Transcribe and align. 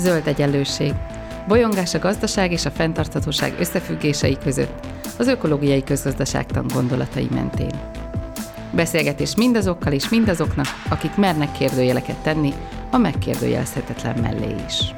Zöld 0.00 0.26
egyenlőség. 0.26 0.94
Bolyongás 1.48 1.94
a 1.94 1.98
gazdaság 1.98 2.52
és 2.52 2.64
a 2.64 2.70
fenntarthatóság 2.70 3.54
összefüggései 3.58 4.38
között, 4.42 4.86
az 5.18 5.26
ökológiai 5.26 5.84
közgazdaságtan 5.84 6.66
gondolatai 6.74 7.28
mentén. 7.30 7.80
Beszélgetés 8.70 9.34
mindazokkal 9.36 9.92
és 9.92 10.08
mindazoknak, 10.08 10.66
akik 10.88 11.16
mernek 11.16 11.52
kérdőjeleket 11.52 12.16
tenni 12.16 12.52
a 12.90 12.96
megkérdőjelezhetetlen 12.98 14.18
mellé 14.18 14.54
is. 14.66 14.94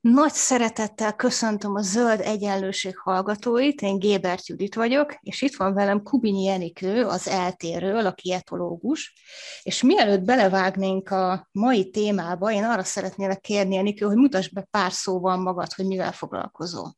Nagy 0.00 0.32
szeretettel 0.32 1.14
köszöntöm 1.16 1.74
a 1.74 1.82
Zöld 1.82 2.20
Egyenlőség 2.20 2.98
hallgatóit, 2.98 3.80
én 3.80 3.98
Gébert 3.98 4.46
Judit 4.46 4.74
vagyok, 4.74 5.16
és 5.20 5.42
itt 5.42 5.56
van 5.56 5.74
velem 5.74 6.02
Kubinyi 6.02 6.48
Enikő 6.48 7.06
az 7.06 7.28
eltéről, 7.28 8.06
aki 8.06 8.32
etológus, 8.32 9.14
és 9.62 9.82
mielőtt 9.82 10.20
belevágnénk 10.20 11.10
a 11.10 11.48
mai 11.52 11.90
témába, 11.90 12.52
én 12.52 12.64
arra 12.64 12.82
szeretnélek 12.82 13.40
kérni 13.40 13.76
Enikő, 13.76 14.06
hogy 14.06 14.16
mutasd 14.16 14.52
be 14.52 14.66
pár 14.70 14.92
szóval 14.92 15.36
magad, 15.36 15.72
hogy 15.72 15.86
mivel 15.86 16.12
foglalkozol. 16.12 16.96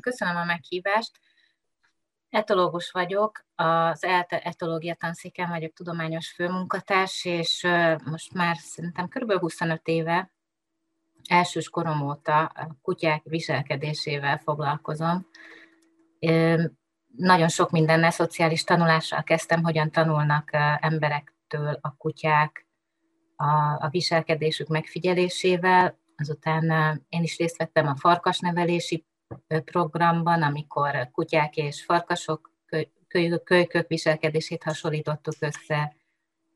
Köszönöm 0.00 0.36
a 0.36 0.44
meghívást. 0.44 1.10
Etológus 2.28 2.90
vagyok, 2.90 3.44
az 3.54 4.04
ELTE 4.04 4.40
etológia 4.40 4.94
tanszéken 4.94 5.48
vagyok 5.48 5.72
tudományos 5.72 6.32
főmunkatárs, 6.32 7.24
és 7.24 7.66
most 8.04 8.32
már 8.32 8.56
szerintem 8.56 9.08
kb. 9.08 9.32
25 9.32 9.80
éve 9.84 10.32
elsős 11.28 11.68
korom 11.68 12.08
óta 12.08 12.52
kutyák 12.82 13.22
viselkedésével 13.24 14.38
foglalkozom. 14.38 15.26
Nagyon 17.16 17.48
sok 17.48 17.70
mindennel, 17.70 18.10
szociális 18.10 18.64
tanulással 18.64 19.22
kezdtem, 19.22 19.62
hogyan 19.62 19.90
tanulnak 19.90 20.50
emberektől 20.80 21.78
a 21.80 21.96
kutyák 21.96 22.66
a, 23.78 23.88
viselkedésük 23.88 24.68
megfigyelésével. 24.68 25.98
Azután 26.16 26.64
én 27.08 27.22
is 27.22 27.38
részt 27.38 27.56
vettem 27.56 27.86
a 27.86 27.96
farkasnevelési 27.96 29.06
programban, 29.64 30.42
amikor 30.42 31.08
kutyák 31.12 31.56
és 31.56 31.84
farkasok, 31.84 32.50
kölykök 33.44 33.88
viselkedését 33.88 34.62
hasonlítottuk 34.62 35.34
össze, 35.40 35.96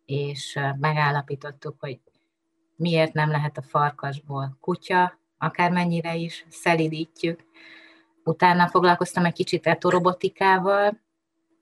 és 0.04 0.58
megállapítottuk, 0.78 1.80
hogy 1.80 2.00
miért 2.76 3.12
nem 3.12 3.30
lehet 3.30 3.58
a 3.58 3.62
farkasból 3.62 4.56
kutya, 4.60 5.18
akármennyire 5.38 6.14
is 6.14 6.46
szelidítjük. 6.48 7.44
Utána 8.24 8.68
foglalkoztam 8.68 9.24
egy 9.24 9.32
kicsit 9.32 9.66
etorobotikával, 9.66 11.00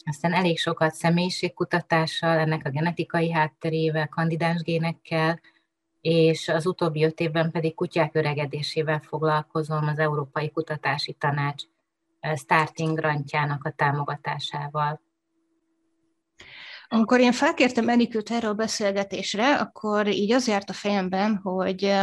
aztán 0.05 0.33
elég 0.33 0.58
sokat 0.58 0.94
személyiségkutatással, 0.94 2.38
ennek 2.38 2.66
a 2.66 2.70
genetikai 2.70 3.31
hátterével, 3.31 4.08
kandidáns 4.08 4.62
génekkel, 4.62 5.41
és 6.00 6.48
az 6.48 6.66
utóbbi 6.66 7.05
öt 7.05 7.20
évben 7.20 7.50
pedig 7.50 7.75
kutyák 7.75 8.14
öregedésével 8.14 9.00
foglalkozom 9.00 9.86
az 9.86 9.98
Európai 9.98 10.50
Kutatási 10.50 11.12
Tanács 11.12 11.62
eh, 12.20 12.36
starting 12.36 12.98
grantjának 12.98 13.64
a 13.64 13.70
támogatásával. 13.70 15.00
Amikor 16.92 17.20
én 17.20 17.33
felkértem 17.33 17.88
Enikőt 17.88 18.30
erre 18.30 18.48
a 18.48 18.55
beszélgetésre, 18.55 19.55
akkor 19.55 20.08
így 20.08 20.33
az 20.33 20.46
járt 20.48 20.70
a 20.70 20.72
fejemben, 20.72 21.36
hogy 21.36 21.94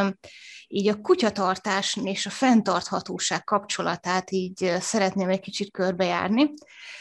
így 0.68 0.88
a 0.88 1.02
kutyatartás 1.02 1.98
és 2.04 2.26
a 2.26 2.30
fenntarthatóság 2.30 3.44
kapcsolatát 3.44 4.32
így 4.32 4.76
szeretném 4.80 5.30
egy 5.30 5.40
kicsit 5.40 5.72
körbejárni. 5.72 6.54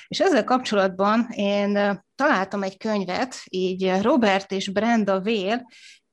És 0.08 0.20
ezzel 0.20 0.44
kapcsolatban 0.44 1.26
én 1.30 2.02
találtam 2.14 2.62
egy 2.62 2.76
könyvet, 2.76 3.36
így 3.44 4.00
Robert 4.02 4.52
és 4.52 4.68
Brenda 4.68 5.20
Vél 5.20 5.66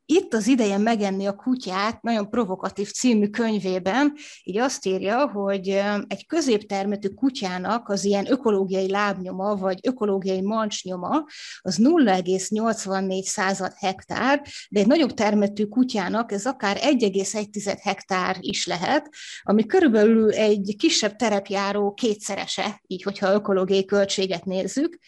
itt 0.05 0.33
az 0.33 0.47
ideje 0.47 0.77
megenni 0.77 1.25
a 1.25 1.35
kutyát, 1.35 2.01
nagyon 2.01 2.29
provokatív 2.29 2.91
című 2.91 3.27
könyvében, 3.27 4.13
így 4.43 4.57
azt 4.57 4.85
írja, 4.85 5.27
hogy 5.27 5.67
egy 6.07 6.25
középtermetű 6.27 7.07
kutyának 7.07 7.89
az 7.89 8.03
ilyen 8.03 8.31
ökológiai 8.31 8.89
lábnyoma, 8.89 9.55
vagy 9.55 9.79
ökológiai 9.83 10.41
mancsnyoma, 10.41 11.25
az 11.61 11.77
0,84 11.81 13.21
század 13.21 13.73
hektár, 13.75 14.41
de 14.69 14.79
egy 14.79 14.87
nagyobb 14.87 15.13
termetű 15.13 15.65
kutyának 15.65 16.31
ez 16.31 16.45
akár 16.45 16.77
1,1 16.81 17.77
hektár 17.81 18.37
is 18.39 18.65
lehet, 18.65 19.09
ami 19.41 19.65
körülbelül 19.65 20.31
egy 20.31 20.75
kisebb 20.77 21.15
terepjáró 21.15 21.93
kétszerese, 21.93 22.81
így 22.87 23.03
hogyha 23.03 23.33
ökológiai 23.33 23.85
költséget 23.85 24.45
nézzük. 24.45 24.99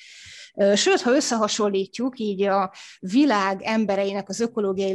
Sőt, 0.75 1.01
ha 1.01 1.15
összehasonlítjuk 1.15 2.19
így 2.19 2.43
a 2.43 2.73
világ 2.99 3.61
embereinek 3.61 4.29
az 4.29 4.39
ökológiai 4.39 4.93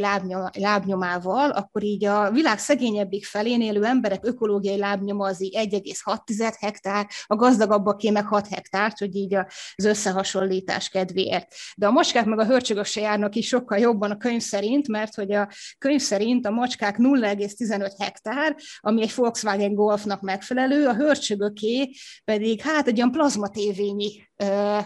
lábnyomával, 0.52 1.50
akkor 1.50 1.82
így 1.82 2.04
a 2.04 2.30
világ 2.30 2.58
szegényebbik 2.58 3.26
felén 3.26 3.60
élő 3.60 3.84
emberek 3.84 4.26
ökológiai 4.26 4.78
lábnyoma 4.78 5.26
az 5.26 5.42
így 5.42 5.56
1,6 5.56 6.54
hektár, 6.58 7.06
a 7.26 7.34
gazdagabbaké 7.34 8.10
meg 8.10 8.26
6 8.26 8.48
hektár, 8.48 8.92
hogy 8.98 9.16
így 9.16 9.34
az 9.74 9.84
összehasonlítás 9.84 10.88
kedvéért. 10.88 11.54
De 11.76 11.86
a 11.86 11.90
macskák 11.90 12.24
meg 12.24 12.38
a 12.38 12.46
hörcsögök 12.46 12.84
se 12.84 13.00
járnak 13.00 13.34
is 13.34 13.46
sokkal 13.46 13.78
jobban 13.78 14.10
a 14.10 14.16
könyv 14.16 14.42
szerint, 14.42 14.88
mert 14.88 15.14
hogy 15.14 15.32
a 15.32 15.48
könyv 15.78 16.00
szerint 16.00 16.46
a 16.46 16.50
macskák 16.50 16.96
0,15 16.96 17.92
hektár, 17.98 18.56
ami 18.80 19.02
egy 19.02 19.14
Volkswagen 19.14 19.74
Golfnak 19.74 20.20
megfelelő, 20.20 20.86
a 20.86 20.94
hörcsögöké 20.94 21.90
pedig 22.24 22.60
hát 22.60 22.86
egy 22.86 22.96
olyan 22.96 23.10
plazmatévényi 23.10 24.28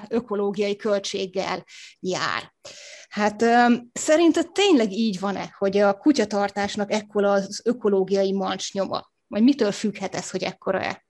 ökológiai 0.08 0.76
költséggel 0.76 1.64
jár. 2.00 2.52
Hát 3.08 3.44
szerinted 3.92 4.52
tényleg 4.52 4.92
így 4.92 5.20
van-e, 5.20 5.54
hogy 5.58 5.78
a 5.78 5.98
kutyatartásnak 5.98 6.92
ekkora 6.92 7.32
az 7.32 7.62
ökológiai 7.64 8.32
mancsnyoma? 8.32 9.12
Vagy 9.26 9.42
mitől 9.42 9.72
függhet 9.72 10.14
ez, 10.14 10.30
hogy 10.30 10.42
ekkora-e? 10.42 11.04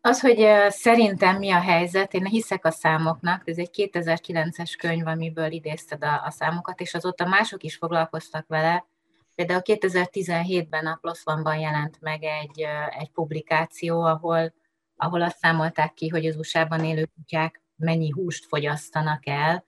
Az, 0.00 0.20
hogy 0.20 0.46
szerintem 0.68 1.36
mi 1.36 1.50
a 1.50 1.60
helyzet, 1.60 2.14
én 2.14 2.26
hiszek 2.26 2.64
a 2.64 2.70
számoknak, 2.70 3.48
ez 3.48 3.58
egy 3.58 3.90
2009-es 3.92 4.74
könyv, 4.78 5.06
amiből 5.06 5.50
idézted 5.50 6.04
a, 6.04 6.22
a 6.24 6.30
számokat, 6.30 6.80
és 6.80 6.94
azóta 6.94 7.26
mások 7.26 7.62
is 7.62 7.76
foglalkoztak 7.76 8.46
vele. 8.48 8.86
Például 9.34 9.60
2017-ben 9.64 10.86
a 10.86 10.98
PLOS 11.00 11.22
ban 11.24 11.58
jelent 11.58 11.96
meg 12.00 12.22
egy, 12.22 12.66
egy 12.98 13.10
publikáció, 13.10 14.02
ahol 14.02 14.54
ahol 14.96 15.22
azt 15.22 15.38
számolták 15.38 15.94
ki, 15.94 16.08
hogy 16.08 16.26
az 16.26 16.36
USA-ban 16.36 16.84
élő 16.84 17.04
kutyák 17.14 17.62
mennyi 17.76 18.10
húst 18.10 18.46
fogyasztanak 18.46 19.26
el, 19.26 19.64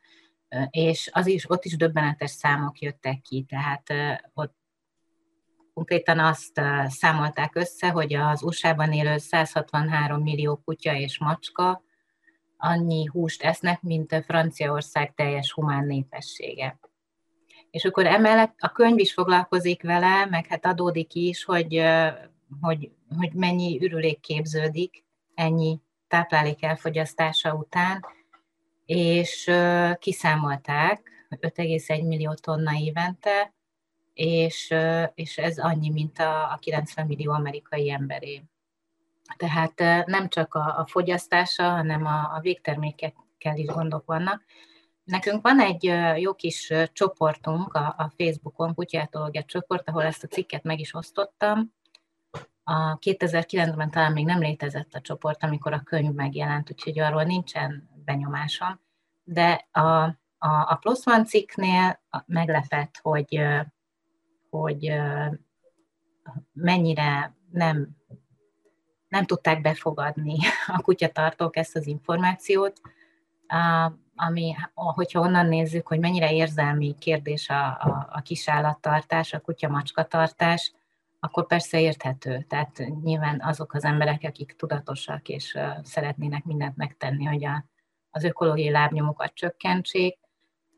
és 0.71 1.11
az 1.13 1.27
is, 1.27 1.51
ott 1.51 1.65
is 1.65 1.77
döbbenetes 1.77 2.31
számok 2.31 2.79
jöttek 2.79 3.21
ki, 3.21 3.45
tehát 3.49 3.93
ott 4.35 4.57
konkrétan 5.75 6.19
azt 6.19 6.61
számolták 6.87 7.55
össze, 7.55 7.89
hogy 7.89 8.15
az 8.15 8.43
USA-ban 8.43 8.93
élő 8.93 9.19
163 9.19 10.23
millió 10.23 10.57
kutya 10.57 10.95
és 10.95 11.19
macska 11.19 11.83
annyi 12.57 13.05
húst 13.05 13.43
esznek, 13.43 13.83
mint 13.83 14.13
a 14.13 14.23
Franciaország 14.23 15.15
teljes 15.15 15.53
humán 15.53 15.87
népessége. 15.87 16.79
És 17.71 17.85
akkor 17.85 18.07
emellett 18.07 18.55
a 18.59 18.69
könyv 18.69 18.99
is 18.99 19.13
foglalkozik 19.13 19.83
vele, 19.83 20.27
meg 20.27 20.47
hát 20.47 20.67
adódik 20.67 21.15
is, 21.15 21.45
hogy, 21.45 21.83
hogy, 22.61 22.91
hogy 23.19 23.33
mennyi 23.33 23.79
ürülék 23.83 24.21
képződik, 24.21 25.05
ennyi 25.39 25.81
táplálék 26.09 26.63
elfogyasztása 26.63 27.55
után, 27.55 28.05
és 28.87 29.51
kiszámolták 29.99 31.11
5,1 31.31 32.07
millió 32.07 32.35
tonna 32.35 32.71
évente, 32.79 33.55
és, 34.15 34.75
és 35.15 35.39
ez 35.39 35.59
annyi, 35.59 35.91
mint 35.91 36.19
a, 36.19 36.53
a 36.53 36.59
90 36.61 37.07
millió 37.07 37.33
amerikai 37.33 37.91
emberé. 37.91 38.43
Tehát 39.37 40.07
nem 40.07 40.29
csak 40.29 40.55
a, 40.55 40.79
a 40.79 40.87
fogyasztása, 40.87 41.71
hanem 41.71 42.07
a, 42.07 42.35
a 42.35 42.41
végtermékekkel 42.41 43.57
is 43.57 43.67
gondok 43.67 44.07
vannak. 44.07 44.45
Nekünk 45.05 45.43
van 45.43 45.61
egy 45.61 45.93
jó 46.17 46.35
kis 46.35 46.73
csoportunk 46.93 47.75
a, 47.75 47.95
a 47.99 48.13
Facebookon, 48.17 48.75
kutyátológia 48.75 49.43
csoport, 49.45 49.89
ahol 49.89 50.03
ezt 50.03 50.25
a 50.25 50.27
cikket 50.27 50.63
meg 50.63 50.81
is 50.81 50.95
osztottam, 50.95 51.77
a 52.71 52.99
2009-ben 52.99 53.91
talán 53.91 54.13
még 54.13 54.25
nem 54.25 54.41
létezett 54.41 54.95
a 54.95 55.01
csoport, 55.01 55.43
amikor 55.43 55.73
a 55.73 55.83
könyv 55.83 56.15
megjelent, 56.15 56.71
úgyhogy 56.71 56.99
arról 56.99 57.23
nincsen 57.23 57.89
benyomásom. 58.05 58.81
De 59.25 59.67
a, 59.71 59.81
a, 59.81 60.17
a 60.39 60.79
Plus 60.81 61.05
One 61.05 61.25
cikknél 61.25 62.01
meglepett, 62.27 62.99
hogy, 63.03 63.41
hogy 64.51 64.93
mennyire 66.53 67.35
nem, 67.51 67.97
nem 69.09 69.25
tudták 69.25 69.61
befogadni 69.61 70.37
a 70.77 70.83
kutyatartók 70.83 71.57
ezt 71.57 71.77
az 71.77 71.87
információt, 71.87 72.81
ami, 74.15 74.55
hogyha 74.75 75.21
onnan 75.21 75.47
nézzük, 75.47 75.87
hogy 75.87 75.99
mennyire 75.99 76.33
érzelmi 76.33 76.95
kérdés 76.99 77.49
a, 77.49 77.67
a, 77.67 78.09
a 78.11 78.21
kisállattartás, 78.21 79.33
a 79.33 79.41
kutya-macska 79.41 80.05
tartás, 80.05 80.73
akkor 81.21 81.47
persze 81.47 81.81
érthető. 81.81 82.45
Tehát 82.49 82.83
nyilván 83.03 83.41
azok 83.41 83.75
az 83.75 83.85
emberek, 83.85 84.23
akik 84.23 84.55
tudatosak 84.57 85.29
és 85.29 85.59
szeretnének 85.83 86.45
mindent 86.45 86.77
megtenni, 86.77 87.25
hogy 87.25 87.45
a, 87.45 87.65
az 88.11 88.25
ökológiai 88.25 88.71
lábnyomokat 88.71 89.35
csökkentsék, 89.35 90.19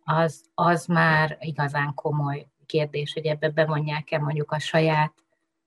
az, 0.04 0.44
az 0.54 0.86
már 0.86 1.36
igazán 1.40 1.94
komoly 1.94 2.46
kérdés, 2.66 3.12
hogy 3.12 3.26
ebbe 3.26 3.50
bevonják-e 3.50 4.18
mondjuk 4.18 4.52
a 4.52 4.58
saját 4.58 5.12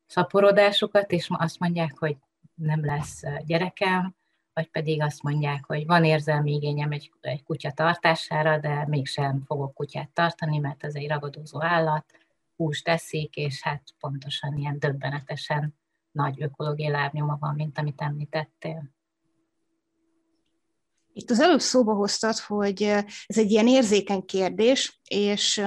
szaporodásukat, 0.06 1.12
és 1.12 1.28
azt 1.32 1.60
mondják, 1.60 1.98
hogy 1.98 2.18
nem 2.56 2.86
lesz 2.86 3.22
gyerekem, 3.46 4.16
vagy 4.54 4.70
pedig 4.70 5.02
azt 5.02 5.24
mondják, 5.24 5.66
hogy 5.66 5.86
van 5.86 6.04
érzelmi 6.04 6.54
igényem 6.54 6.92
egy, 6.92 7.12
egy 7.22 7.44
kutya 7.44 7.72
tartására, 7.72 8.58
de 8.58 8.86
mégsem 8.88 9.44
fogok 9.46 9.74
kutyát 9.74 10.10
tartani, 10.10 10.58
mert 10.58 10.84
ez 10.84 10.96
egy 10.96 11.08
ragadozó 11.08 11.64
állat, 11.64 12.06
húst 12.64 12.84
teszik, 12.84 13.36
és 13.36 13.62
hát 13.62 13.84
pontosan 14.00 14.58
ilyen 14.58 14.80
döbbenetesen 14.80 15.76
nagy 16.12 16.42
ökológiai 16.42 16.92
lábnyoma 16.92 17.38
van, 17.40 17.56
mint 17.56 17.78
amit 17.78 18.02
említettél. 18.02 18.92
Itt 21.14 21.30
az 21.30 21.40
előbb 21.40 21.60
szóba 21.60 21.94
hoztad, 21.94 22.38
hogy 22.38 22.82
ez 23.26 23.38
egy 23.38 23.52
ilyen 23.52 23.68
érzékeny 23.68 24.26
kérdés, 24.26 25.02
és 25.08 25.62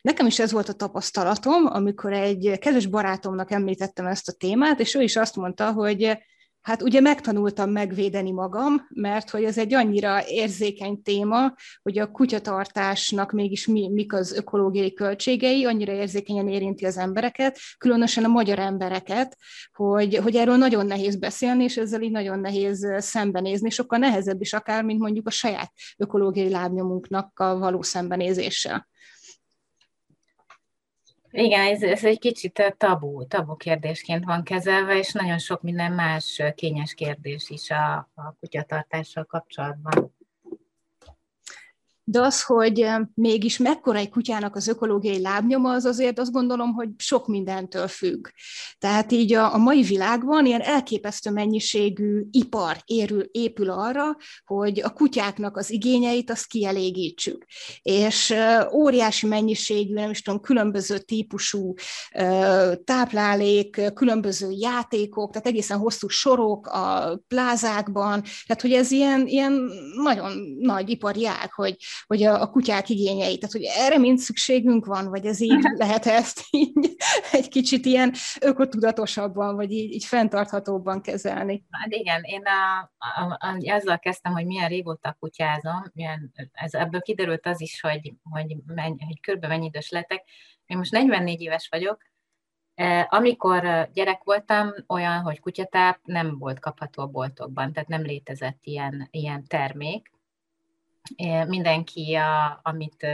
nekem 0.00 0.26
is 0.26 0.38
ez 0.38 0.52
volt 0.52 0.68
a 0.68 0.72
tapasztalatom, 0.72 1.66
amikor 1.66 2.12
egy 2.12 2.58
kedves 2.58 2.86
barátomnak 2.86 3.50
említettem 3.50 4.06
ezt 4.06 4.28
a 4.28 4.32
témát, 4.32 4.80
és 4.80 4.94
ő 4.94 5.02
is 5.02 5.16
azt 5.16 5.36
mondta, 5.36 5.72
hogy 5.72 6.18
Hát 6.64 6.82
ugye 6.82 7.00
megtanultam 7.00 7.70
megvédeni 7.70 8.30
magam, 8.30 8.86
mert 8.88 9.30
hogy 9.30 9.44
ez 9.44 9.58
egy 9.58 9.74
annyira 9.74 10.28
érzékeny 10.28 11.02
téma, 11.02 11.54
hogy 11.82 11.98
a 11.98 12.10
kutyatartásnak 12.10 13.32
mégis 13.32 13.66
mi, 13.66 13.88
mik 13.88 14.12
az 14.12 14.32
ökológiai 14.32 14.92
költségei, 14.92 15.64
annyira 15.64 15.92
érzékenyen 15.92 16.48
érinti 16.48 16.84
az 16.84 16.96
embereket, 16.96 17.58
különösen 17.78 18.24
a 18.24 18.28
magyar 18.28 18.58
embereket, 18.58 19.36
hogy, 19.72 20.16
hogy 20.16 20.36
erről 20.36 20.56
nagyon 20.56 20.86
nehéz 20.86 21.16
beszélni, 21.16 21.64
és 21.64 21.76
ezzel 21.76 22.02
így 22.02 22.10
nagyon 22.10 22.38
nehéz 22.38 22.86
szembenézni, 22.98 23.70
sokkal 23.70 23.98
nehezebb 23.98 24.40
is 24.40 24.52
akár, 24.52 24.84
mint 24.84 25.00
mondjuk 25.00 25.26
a 25.26 25.30
saját 25.30 25.72
ökológiai 25.96 26.50
lábnyomunknak 26.50 27.38
a 27.38 27.58
való 27.58 27.82
szembenézéssel. 27.82 28.88
Igen, 31.36 31.60
ez, 31.60 31.82
ez 31.82 32.04
egy 32.04 32.18
kicsit 32.18 32.74
tabu, 32.78 33.26
tabu 33.26 33.56
kérdésként 33.56 34.24
van 34.24 34.42
kezelve, 34.42 34.98
és 34.98 35.12
nagyon 35.12 35.38
sok 35.38 35.62
minden 35.62 35.92
más 35.92 36.42
kényes 36.54 36.94
kérdés 36.94 37.50
is 37.50 37.70
a, 37.70 37.94
a 38.14 38.34
kutyatartással 38.40 39.24
kapcsolatban 39.24 40.14
de 42.04 42.20
az, 42.20 42.42
hogy 42.42 42.86
mégis 43.14 43.58
mekkora 43.58 43.98
egy 43.98 44.10
kutyának 44.10 44.56
az 44.56 44.68
ökológiai 44.68 45.20
lábnyoma, 45.20 45.72
az 45.72 45.84
azért 45.84 46.18
azt 46.18 46.32
gondolom, 46.32 46.72
hogy 46.72 46.88
sok 46.96 47.26
mindentől 47.26 47.88
függ. 47.88 48.28
Tehát 48.78 49.12
így 49.12 49.32
a, 49.32 49.54
a 49.54 49.58
mai 49.58 49.82
világban 49.82 50.46
ilyen 50.46 50.60
elképesztő 50.60 51.30
mennyiségű 51.30 52.22
ipar 52.30 52.76
érül, 52.84 53.28
épül 53.32 53.70
arra, 53.70 54.16
hogy 54.44 54.80
a 54.80 54.90
kutyáknak 54.90 55.56
az 55.56 55.70
igényeit 55.70 56.30
azt 56.30 56.46
kielégítsük. 56.46 57.44
És 57.82 58.34
óriási 58.72 59.26
mennyiségű, 59.26 59.92
nem 59.92 60.10
is 60.10 60.22
tudom, 60.22 60.40
különböző 60.40 60.98
típusú 60.98 61.74
táplálék, 62.84 63.92
különböző 63.94 64.50
játékok, 64.50 65.32
tehát 65.32 65.46
egészen 65.46 65.78
hosszú 65.78 66.08
sorok 66.08 66.66
a 66.66 67.16
plázákban, 67.28 68.22
tehát 68.46 68.62
hogy 68.62 68.72
ez 68.72 68.90
ilyen, 68.90 69.26
ilyen 69.26 69.70
nagyon 70.02 70.32
nagy 70.58 70.90
ipari 70.90 71.26
ág, 71.26 71.52
hogy, 71.52 71.76
hogy 72.06 72.22
a, 72.22 72.42
a 72.42 72.50
kutyák 72.50 72.88
igényeit, 72.88 73.40
tehát 73.40 73.52
hogy 73.52 73.64
erre 73.64 73.98
mind 73.98 74.18
szükségünk 74.18 74.86
van, 74.86 75.08
vagy 75.08 75.26
ez 75.26 75.40
így 75.40 75.62
lehet 75.82 76.06
ezt 76.06 76.40
így 76.50 76.96
egy 77.32 77.48
kicsit 77.48 77.86
ilyen 77.86 78.12
ökotudatosabban, 78.40 79.54
vagy 79.54 79.72
így, 79.72 79.92
így 79.92 80.04
fenntarthatóbban 80.04 81.00
kezelni. 81.02 81.64
Hát 81.70 81.92
igen, 81.92 82.22
én 82.22 82.42
a, 82.44 82.92
a, 82.98 83.46
a, 83.46 83.56
ezzel 83.58 83.98
kezdtem, 83.98 84.32
hogy 84.32 84.46
milyen 84.46 84.68
régóta 84.68 85.16
kutyázom, 85.20 85.84
milyen, 85.92 86.32
ez, 86.52 86.74
ebből 86.74 87.00
kiderült 87.00 87.46
az 87.46 87.60
is, 87.60 87.80
hogy, 87.80 88.14
hogy, 88.30 88.56
menny, 88.66 88.96
hogy 89.06 89.20
körbe 89.20 89.48
mennyi 89.48 89.66
idős 89.66 89.90
lettek. 89.90 90.24
Én 90.66 90.76
most 90.76 90.90
44 90.90 91.40
éves 91.40 91.68
vagyok, 91.70 92.02
e, 92.74 93.06
amikor 93.10 93.88
gyerek 93.92 94.22
voltam, 94.22 94.74
olyan, 94.86 95.20
hogy 95.20 95.40
kutyatáp 95.40 95.98
nem 96.02 96.38
volt 96.38 96.60
kapható 96.60 97.02
a 97.02 97.06
boltokban, 97.06 97.72
tehát 97.72 97.88
nem 97.88 98.02
létezett 98.02 98.58
ilyen, 98.60 99.08
ilyen 99.10 99.46
termék, 99.46 100.13
mindenki, 101.46 102.14
a, 102.14 102.60
amit 102.62 103.06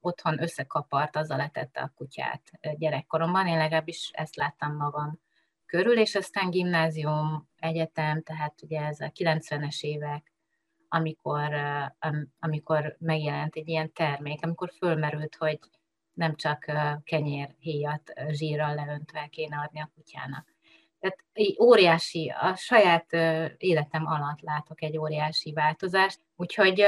otthon 0.00 0.42
összekapart, 0.42 1.16
azzal 1.16 1.36
letette 1.36 1.80
a 1.80 1.92
kutyát 1.94 2.50
gyerekkoromban. 2.78 3.46
Én 3.46 3.56
legalábbis 3.56 4.10
ezt 4.12 4.36
láttam 4.36 4.76
magam 4.76 5.20
körül, 5.66 5.98
és 5.98 6.14
aztán 6.14 6.50
gimnázium, 6.50 7.48
egyetem, 7.58 8.22
tehát 8.22 8.62
ugye 8.62 8.80
ez 8.80 9.00
a 9.00 9.12
90-es 9.14 9.80
évek, 9.80 10.32
amikor, 10.88 11.54
amikor 12.38 12.96
megjelent 12.98 13.54
egy 13.54 13.68
ilyen 13.68 13.92
termék, 13.92 14.44
amikor 14.44 14.72
fölmerült, 14.78 15.34
hogy 15.34 15.58
nem 16.12 16.34
csak 16.34 16.72
kenyér, 17.04 17.54
héjat 17.58 18.12
zsírral 18.28 18.74
leöntve 18.74 19.26
kéne 19.26 19.56
adni 19.56 19.80
a 19.80 19.90
kutyának. 19.94 20.55
Tehát 21.00 21.18
óriási, 21.60 22.34
a 22.40 22.54
saját 22.54 23.12
életem 23.56 24.06
alatt 24.06 24.40
látok 24.40 24.82
egy 24.82 24.98
óriási 24.98 25.52
változást, 25.52 26.20
úgyhogy 26.36 26.86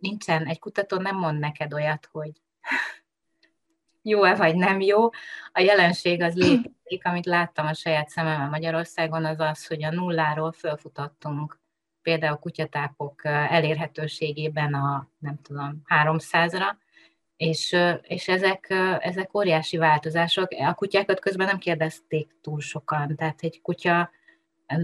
nincsen, 0.00 0.46
egy 0.46 0.58
kutató 0.58 0.96
nem 0.96 1.16
mond 1.16 1.38
neked 1.38 1.72
olyat, 1.72 2.08
hogy 2.12 2.30
jó-e 4.02 4.34
vagy 4.34 4.56
nem 4.56 4.80
jó. 4.80 5.08
A 5.52 5.60
jelenség 5.60 6.22
az 6.22 6.34
létezik, 6.34 7.04
amit 7.10 7.26
láttam 7.26 7.66
a 7.66 7.74
saját 7.74 8.08
szememmel 8.08 8.48
Magyarországon, 8.48 9.24
az 9.24 9.40
az, 9.40 9.66
hogy 9.66 9.84
a 9.84 9.90
nulláról 9.90 10.52
fölfutottunk. 10.52 11.62
Például 12.02 12.36
kutyatápok 12.36 13.24
elérhetőségében 13.24 14.74
a, 14.74 15.08
nem 15.18 15.38
tudom, 15.42 15.82
300-ra, 15.88 16.74
és, 17.36 17.76
és 18.02 18.28
ezek, 18.28 18.66
ezek 19.00 19.36
óriási 19.36 19.76
változások. 19.76 20.48
A 20.50 20.74
kutyákat 20.74 21.20
közben 21.20 21.46
nem 21.46 21.58
kérdezték 21.58 22.36
túl 22.40 22.60
sokan, 22.60 23.16
tehát 23.16 23.40
egy 23.40 23.60
kutya 23.62 24.10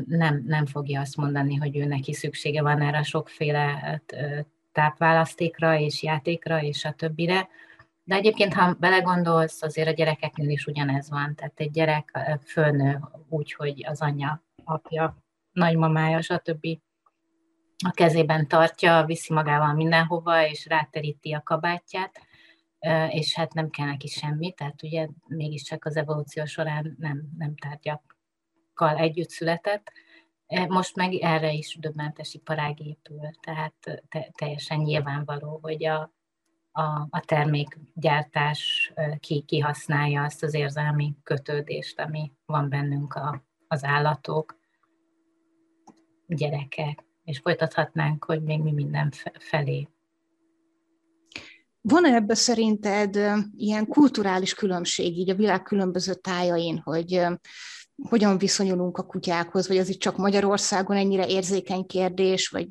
nem, 0.06 0.44
nem 0.46 0.66
fogja 0.66 1.00
azt 1.00 1.16
mondani, 1.16 1.56
hogy 1.56 1.76
ő 1.76 1.84
neki 1.84 2.14
szüksége 2.14 2.62
van 2.62 2.80
erre 2.80 3.02
sokféle 3.02 4.00
tápválasztékra 4.72 5.78
és 5.78 6.02
játékra 6.02 6.62
és 6.62 6.84
a 6.84 6.92
többire. 6.92 7.48
De 8.04 8.14
egyébként, 8.14 8.54
ha 8.54 8.76
belegondolsz, 8.78 9.62
azért 9.62 9.88
a 9.88 9.92
gyerekeknél 9.92 10.48
is 10.48 10.66
ugyanez 10.66 11.10
van. 11.10 11.34
Tehát 11.34 11.60
egy 11.60 11.70
gyerek 11.70 12.18
fölnő 12.46 13.00
úgy, 13.28 13.52
hogy 13.52 13.84
az 13.88 14.00
anyja, 14.00 14.44
apja, 14.64 15.16
nagymamája, 15.52 16.20
stb. 16.20 16.66
a 17.84 17.90
kezében 17.90 18.48
tartja, 18.48 19.04
viszi 19.06 19.32
magával 19.32 19.74
mindenhova, 19.74 20.46
és 20.46 20.66
ráteríti 20.66 21.32
a 21.32 21.42
kabátját 21.44 22.28
és 23.08 23.34
hát 23.34 23.54
nem 23.54 23.70
kell 23.70 23.86
neki 23.86 24.06
semmi, 24.06 24.52
tehát 24.52 24.82
ugye 24.82 25.08
mégiscsak 25.26 25.84
az 25.84 25.96
evolúció 25.96 26.44
során 26.44 26.96
nem, 26.98 27.30
nem 27.38 27.56
tárgyakkal 27.56 28.96
együtt 28.96 29.30
született. 29.30 29.92
Most 30.68 30.96
meg 30.96 31.14
erre 31.14 31.52
is 31.52 31.76
döbbentes 31.80 32.34
iparág 32.34 32.80
épül, 32.80 33.30
tehát 33.40 33.74
te, 34.08 34.30
teljesen 34.38 34.78
nyilvánvaló, 34.78 35.58
hogy 35.62 35.84
a, 35.84 36.12
a, 36.72 37.06
a 37.10 37.20
termékgyártás 37.26 38.92
ki, 39.18 39.42
kihasználja 39.46 40.22
azt 40.22 40.42
az 40.42 40.54
érzelmi 40.54 41.14
kötődést, 41.22 42.00
ami 42.00 42.32
van 42.46 42.68
bennünk 42.68 43.14
a, 43.14 43.44
az 43.68 43.84
állatok, 43.84 44.58
gyerekek, 46.26 47.04
és 47.24 47.38
folytathatnánk, 47.38 48.24
hogy 48.24 48.42
még 48.42 48.62
mi 48.62 48.72
minden 48.72 49.12
felé 49.38 49.88
van-e 51.80 52.14
ebbe 52.14 52.34
szerinted 52.34 53.18
ilyen 53.56 53.86
kulturális 53.86 54.54
különbség 54.54 55.18
így 55.18 55.30
a 55.30 55.34
világ 55.34 55.62
különböző 55.62 56.14
tájain, 56.14 56.80
hogy 56.84 57.22
hogyan 58.08 58.38
viszonyulunk 58.38 58.98
a 58.98 59.06
kutyákhoz, 59.06 59.68
vagy 59.68 59.76
az 59.76 59.88
itt 59.88 60.00
csak 60.00 60.16
Magyarországon 60.16 60.96
ennyire 60.96 61.26
érzékeny 61.26 61.86
kérdés, 61.86 62.48
vagy 62.48 62.68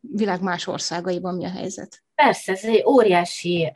világ 0.00 0.40
más 0.40 0.66
országaiban 0.66 1.34
mi 1.34 1.44
a 1.44 1.50
helyzet? 1.50 2.02
Persze, 2.14 2.52
ez 2.52 2.64
egy 2.64 2.84
óriási, 2.86 3.72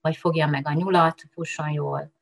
vagy 0.00 0.16
fogja 0.16 0.46
meg 0.46 0.66
a 0.66 0.72
nyulat, 0.72 1.22
fusson 1.30 1.70
jól 1.70 2.12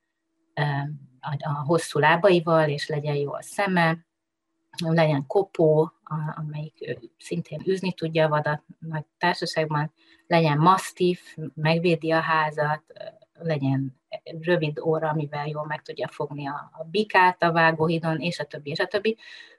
a 1.38 1.62
hosszú 1.64 1.98
lábaival, 1.98 2.68
és 2.68 2.88
legyen 2.88 3.14
jó 3.14 3.32
a 3.32 3.42
szeme, 3.42 3.98
legyen 4.78 5.26
kopó, 5.26 5.92
amelyik 6.36 6.98
szintén 7.18 7.62
űzni 7.68 7.92
tudja 7.92 8.24
a 8.24 8.28
vadat 8.28 8.62
nagy 8.78 9.04
társaságban, 9.18 9.92
legyen 10.26 10.58
masztif, 10.58 11.36
megvédi 11.54 12.10
a 12.10 12.20
házat, 12.20 12.82
legyen 13.44 14.00
rövid 14.40 14.78
óra, 14.78 15.08
amivel 15.08 15.46
jól 15.46 15.66
meg 15.66 15.82
tudja 15.82 16.08
fogni 16.08 16.46
a, 16.48 16.70
a 16.72 16.84
bikát 16.84 17.42
a 17.42 17.52
vágóhidon, 17.52 18.20
és 18.20 18.38
a 18.38 18.44
többi, 18.44 18.70
és 18.70 18.78
a 18.78 18.86
többi, 18.86 19.16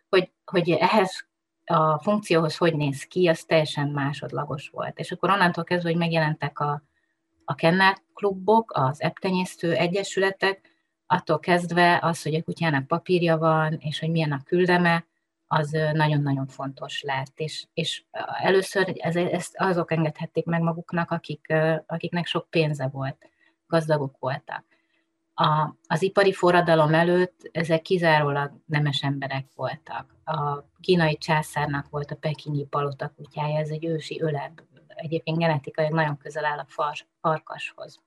hogy, 0.10 0.32
hogy 0.46 0.70
ehhez 0.70 1.26
a 1.66 2.00
funkcióhoz 2.00 2.58
hogy 2.58 2.76
néz 2.76 3.04
ki, 3.04 3.28
az 3.28 3.44
teljesen 3.44 3.90
másodlagos 3.90 4.70
volt. 4.70 5.00
És 5.00 5.12
akkor 5.12 5.30
onnantól 5.30 5.64
kezdve, 5.64 5.90
hogy 5.90 5.98
megjelentek 5.98 6.60
a, 6.60 6.84
a 7.46 7.56
kennel 7.56 7.98
klubok, 8.14 8.72
az 8.76 9.02
eptenyésztő 9.02 9.74
egyesületek, 9.74 10.72
attól 11.06 11.40
kezdve 11.40 12.00
az, 12.02 12.24
hogy 12.24 12.36
a 12.36 12.44
kutyának 12.44 12.88
papírja 12.88 13.38
van, 13.38 13.74
és 13.80 14.00
hogy 14.00 14.10
milyen 14.10 14.32
a 14.32 14.44
küldeme, 14.46 15.06
az 15.48 15.70
nagyon-nagyon 15.94 16.48
fontos 16.48 17.02
lett. 17.02 17.40
És, 17.40 17.66
és 17.74 18.04
először 18.42 18.94
ez, 18.96 19.16
ezt 19.16 19.56
azok 19.58 19.92
engedhették 19.92 20.46
meg 20.46 20.62
maguknak, 20.62 21.12
akik, 21.12 21.54
akiknek 21.86 22.26
sok 22.26 22.50
pénze 22.50 22.88
volt 22.88 23.33
gazdagok 23.68 24.16
voltak. 24.20 24.64
A, 25.34 25.76
az 25.88 26.02
ipari 26.02 26.34
forradalom 26.34 26.94
előtt 26.94 27.50
ezek 27.52 27.82
kizárólag 27.82 28.52
nemes 28.66 29.04
emberek 29.04 29.48
voltak. 29.56 30.16
A 30.26 30.66
kínai 30.82 31.18
császárnak 31.18 31.90
volt 31.90 32.12
a 32.12 32.16
pekinyi 32.16 32.66
palota 32.66 33.14
kutyája, 33.16 33.60
ez 33.60 33.70
egy 33.70 33.86
ősi 33.86 34.22
öleb, 34.22 34.62
egyébként 34.88 35.38
genetikai 35.38 35.88
nagyon 35.90 36.18
közel 36.18 36.46
áll 36.46 36.58
a 36.58 36.66
far, 36.68 36.94
farkashoz. 37.22 38.02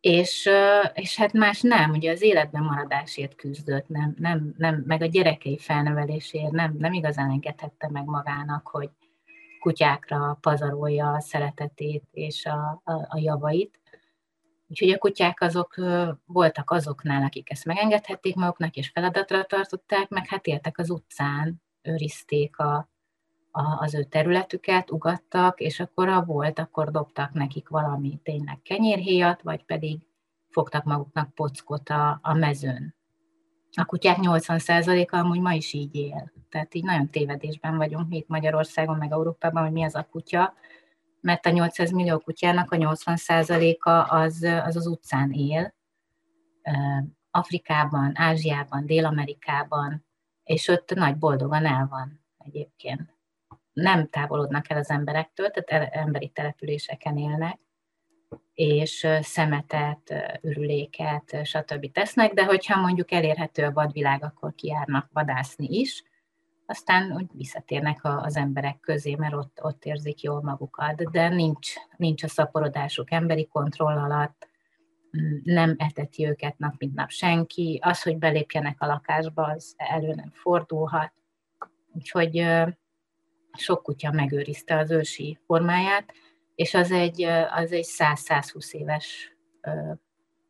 És, 0.00 0.50
és 0.94 1.16
hát 1.16 1.32
más 1.32 1.60
nem, 1.60 1.90
ugye 1.90 2.10
az 2.10 2.22
életben 2.22 2.62
maradásért 2.62 3.34
küzdött, 3.34 3.88
nem, 3.88 4.14
nem, 4.18 4.54
nem, 4.56 4.82
meg 4.86 5.02
a 5.02 5.06
gyerekei 5.06 5.58
felnevelésért 5.58 6.50
nem, 6.50 6.74
nem 6.78 6.92
igazán 6.92 7.30
engedhette 7.30 7.88
meg 7.90 8.04
magának, 8.04 8.68
hogy 8.68 8.90
kutyákra 9.60 10.38
pazarolja 10.40 11.12
a 11.12 11.20
szeretetét 11.20 12.04
és 12.10 12.46
a, 12.46 12.80
a, 12.84 12.92
a 12.92 13.18
javait. 13.18 13.78
Úgyhogy 14.68 14.90
a 14.90 14.98
kutyák 14.98 15.40
azok 15.40 15.74
voltak 16.26 16.70
azoknál, 16.70 17.22
akik 17.22 17.50
ezt 17.50 17.64
megengedhették 17.64 18.34
maguknak, 18.34 18.74
és 18.74 18.88
feladatra 18.88 19.44
tartották, 19.44 20.08
meg 20.08 20.26
hát 20.26 20.46
éltek 20.46 20.78
az 20.78 20.90
utcán, 20.90 21.62
őrizték 21.82 22.58
a, 22.58 22.88
a, 23.50 23.82
az 23.82 23.94
ő 23.94 24.02
területüket, 24.04 24.90
ugattak, 24.90 25.60
és 25.60 25.80
akkor 25.80 26.08
ha 26.08 26.24
volt, 26.24 26.58
akkor 26.58 26.90
dobtak 26.90 27.32
nekik 27.32 27.68
valami 27.68 28.20
tényleg 28.22 28.62
kenyérhéjat, 28.62 29.42
vagy 29.42 29.64
pedig 29.64 30.06
fogtak 30.48 30.84
maguknak 30.84 31.34
pockot 31.34 31.88
a, 31.88 32.18
a 32.22 32.34
mezőn. 32.34 32.94
A 33.72 33.84
kutyák 33.84 34.16
80%-a 34.20 35.16
amúgy 35.16 35.40
ma 35.40 35.52
is 35.52 35.72
így 35.72 35.94
él. 35.94 36.32
Tehát 36.48 36.74
így 36.74 36.84
nagyon 36.84 37.10
tévedésben 37.10 37.76
vagyunk 37.76 38.08
mi 38.08 38.16
itt 38.16 38.28
Magyarországon, 38.28 38.96
meg 38.96 39.12
Európában, 39.12 39.62
hogy 39.62 39.72
mi 39.72 39.82
az 39.82 39.94
a 39.94 40.06
kutya, 40.10 40.54
mert 41.20 41.46
a 41.46 41.50
800 41.50 41.90
millió 41.90 42.18
kutyának 42.18 42.72
a 42.72 42.76
80%-a 42.76 43.90
az, 43.90 44.42
az 44.42 44.76
az 44.76 44.86
utcán 44.86 45.32
él, 45.32 45.74
Afrikában, 47.30 48.12
Ázsiában, 48.14 48.86
Dél-Amerikában, 48.86 50.06
és 50.44 50.68
ott 50.68 50.94
nagy 50.94 51.16
boldogan 51.16 51.66
el 51.66 51.86
van 51.90 52.20
egyébként. 52.38 53.16
Nem 53.72 54.08
távolodnak 54.08 54.70
el 54.70 54.78
az 54.78 54.90
emberektől, 54.90 55.50
tehát 55.50 55.94
emberi 55.94 56.28
településeken 56.28 57.18
élnek, 57.18 57.58
és 58.54 59.06
szemetet, 59.20 60.14
ürüléket, 60.42 61.40
stb. 61.42 61.92
tesznek, 61.92 62.32
de 62.32 62.44
hogyha 62.44 62.80
mondjuk 62.80 63.12
elérhető 63.12 63.64
a 63.64 63.72
vadvilág, 63.72 64.24
akkor 64.24 64.54
kiárnak 64.54 65.08
vadászni 65.12 65.66
is, 65.66 66.02
aztán 66.70 67.12
úgy 67.12 67.26
visszatérnek 67.32 68.00
az 68.02 68.36
emberek 68.36 68.80
közé, 68.80 69.14
mert 69.14 69.34
ott, 69.34 69.58
ott 69.62 69.84
érzik 69.84 70.22
jól 70.22 70.42
magukat, 70.42 71.10
de 71.10 71.28
nincs, 71.28 71.72
nincs 71.96 72.22
a 72.22 72.28
szaporodásuk 72.28 73.12
emberi 73.12 73.46
kontroll 73.46 73.98
alatt, 73.98 74.48
mm, 75.18 75.36
nem 75.42 75.74
eteti 75.78 76.26
őket 76.26 76.58
nap 76.58 76.74
mint 76.78 76.94
nap 76.94 77.10
senki, 77.10 77.80
az, 77.82 78.02
hogy 78.02 78.18
belépjenek 78.18 78.80
a 78.80 78.86
lakásba, 78.86 79.42
az 79.42 79.74
elő 79.76 80.14
nem 80.14 80.30
fordulhat. 80.32 81.12
Úgyhogy 81.92 82.46
sok 83.52 83.82
kutya 83.82 84.12
megőrizte 84.12 84.76
az 84.76 84.90
ősi 84.90 85.38
formáját, 85.46 86.12
és 86.54 86.74
az 86.74 86.90
egy, 86.90 87.22
az 87.50 87.72
egy 87.72 87.86
100-120 87.98 88.72
éves 88.72 89.36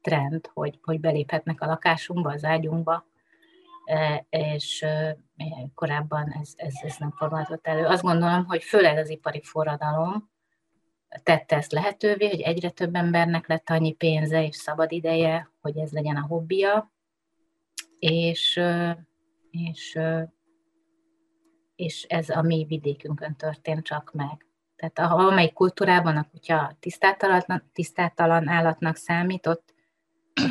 trend, 0.01 0.51
hogy, 0.53 0.79
hogy 0.83 1.01
beléphetnek 1.01 1.61
a 1.61 1.67
lakásunkba, 1.67 2.33
az 2.33 2.45
ágyunkba, 2.45 3.08
és 4.29 4.87
korábban 5.75 6.37
ez, 6.41 6.53
ez, 6.57 6.75
ez 6.83 6.97
nem 6.99 7.11
fordulhatott 7.11 7.67
elő. 7.67 7.85
Azt 7.85 8.03
gondolom, 8.03 8.45
hogy 8.45 8.63
főleg 8.63 8.97
az 8.97 9.09
ipari 9.09 9.43
forradalom 9.43 10.31
tette 11.23 11.57
ezt 11.57 11.73
lehetővé, 11.73 12.29
hogy 12.29 12.41
egyre 12.41 12.71
több 12.71 12.95
embernek 12.95 13.47
lett 13.47 13.71
annyi 13.71 13.93
pénze 13.93 14.45
és 14.45 14.57
szabad 14.57 14.93
ideje, 14.93 15.51
hogy 15.61 15.79
ez 15.79 15.91
legyen 15.93 16.17
a 16.17 16.27
hobbija, 16.27 16.93
és, 17.99 18.61
és, 19.51 19.99
és 21.77 22.03
ez 22.03 22.29
a 22.29 22.43
mi 22.43 22.65
vidékünkön 22.69 23.37
történt 23.37 23.85
csak 23.85 24.13
meg. 24.13 24.47
Tehát 24.77 25.13
amelyik 25.13 25.53
kultúrában 25.53 26.17
a 26.17 26.29
kutya 26.31 26.77
tisztátalan, 26.81 27.71
tisztátalan 27.73 28.49
állatnak 28.49 28.97
számít, 28.97 29.47
ott 29.47 29.75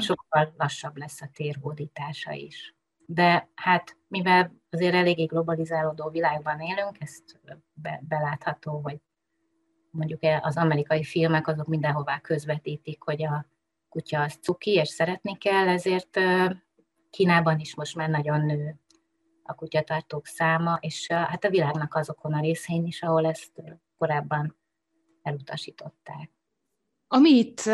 sokkal 0.01 0.53
lassabb 0.57 0.97
lesz 0.97 1.21
a 1.21 1.29
térhódítása 1.33 2.31
is 2.31 2.76
de 3.09 3.49
hát 3.55 3.97
mivel 4.07 4.51
azért 4.69 4.93
eléggé 4.93 5.23
globalizálódó 5.23 6.09
világban 6.09 6.59
élünk, 6.59 6.95
ezt 6.99 7.39
be, 7.73 8.03
belátható, 8.07 8.79
hogy 8.83 8.97
mondjuk 9.91 10.23
e, 10.23 10.39
az 10.43 10.57
amerikai 10.57 11.03
filmek 11.03 11.47
azok 11.47 11.67
mindenhová 11.67 12.19
közvetítik, 12.19 13.03
hogy 13.03 13.23
a 13.23 13.45
kutya 13.89 14.21
az 14.21 14.33
cuki, 14.41 14.71
és 14.71 14.89
szeretni 14.89 15.37
kell, 15.37 15.67
ezért 15.67 16.19
Kínában 17.09 17.59
is 17.59 17.75
most 17.75 17.95
már 17.95 18.09
nagyon 18.09 18.45
nő 18.45 18.79
a 19.43 19.53
kutyatartók 19.53 20.25
száma, 20.25 20.77
és 20.81 21.07
hát 21.11 21.43
a 21.43 21.49
világnak 21.49 21.95
azokon 21.95 22.33
a 22.33 22.39
részein 22.39 22.85
is, 22.85 23.01
ahol 23.01 23.25
ezt 23.25 23.51
korábban 23.97 24.57
elutasították. 25.21 26.31
Amit 27.07 27.69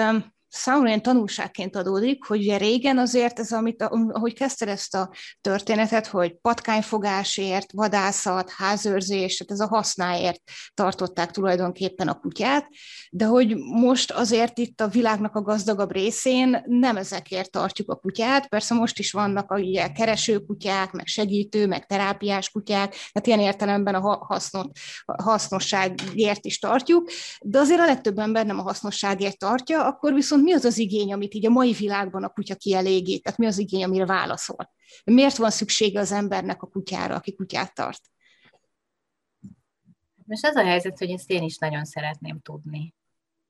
számomra 0.55 0.87
ilyen 0.87 1.01
tanulságként 1.01 1.75
adódik, 1.75 2.25
hogy 2.25 2.39
ugye 2.39 2.57
régen 2.57 2.97
azért 2.97 3.39
ez, 3.39 3.51
amit, 3.51 3.81
ahogy 4.09 4.33
kezdted 4.33 4.67
ezt 4.67 4.95
a 4.95 5.11
történetet, 5.41 6.07
hogy 6.07 6.35
patkányfogásért, 6.41 7.71
vadászat, 7.71 8.49
házőrzés, 8.49 9.37
tehát 9.37 9.53
ez 9.53 9.59
a 9.59 9.75
hasznáért 9.75 10.41
tartották 10.73 11.31
tulajdonképpen 11.31 12.07
a 12.07 12.19
kutyát, 12.19 12.67
de 13.11 13.25
hogy 13.25 13.55
most 13.57 14.11
azért 14.11 14.57
itt 14.57 14.81
a 14.81 14.87
világnak 14.87 15.35
a 15.35 15.41
gazdagabb 15.41 15.91
részén 15.91 16.63
nem 16.65 16.97
ezekért 16.97 17.51
tartjuk 17.51 17.89
a 17.89 17.95
kutyát, 17.95 18.47
persze 18.47 18.73
most 18.73 18.99
is 18.99 19.11
vannak 19.11 19.51
a 19.51 19.59
ugye, 19.59 19.87
keresőkutyák, 19.87 20.91
meg 20.91 21.07
segítő, 21.07 21.67
meg 21.67 21.85
terápiás 21.85 22.49
kutyák, 22.49 22.89
tehát 22.89 23.27
ilyen 23.27 23.39
értelemben 23.39 23.95
a 23.95 24.25
hasznot, 24.25 24.77
hasznosságért 25.23 26.45
is 26.45 26.59
tartjuk, 26.59 27.09
de 27.41 27.59
azért 27.59 27.79
a 27.79 27.85
legtöbb 27.85 28.17
ember 28.17 28.45
nem 28.45 28.59
a 28.59 28.63
hasznosságért 28.63 29.37
tartja, 29.37 29.85
akkor 29.85 30.13
viszont 30.13 30.42
mi 30.43 30.53
az 30.53 30.65
az 30.65 30.77
igény, 30.77 31.13
amit 31.13 31.33
így 31.33 31.45
a 31.45 31.49
mai 31.49 31.71
világban 31.71 32.23
a 32.23 32.29
kutya 32.29 32.55
kielégít? 32.55 33.23
Tehát 33.23 33.39
mi 33.39 33.45
az 33.45 33.57
igény, 33.57 33.83
amire 33.83 34.05
válaszol? 34.05 34.73
Miért 35.03 35.37
van 35.37 35.49
szüksége 35.49 35.99
az 35.99 36.11
embernek 36.11 36.61
a 36.61 36.67
kutyára, 36.67 37.15
aki 37.15 37.35
kutyát 37.35 37.73
tart? 37.73 38.01
Most 40.25 40.45
az 40.45 40.55
a 40.55 40.63
helyzet, 40.63 40.97
hogy 40.97 41.09
ezt 41.09 41.29
én 41.29 41.43
is 41.43 41.57
nagyon 41.57 41.85
szeretném 41.85 42.39
tudni. 42.39 42.93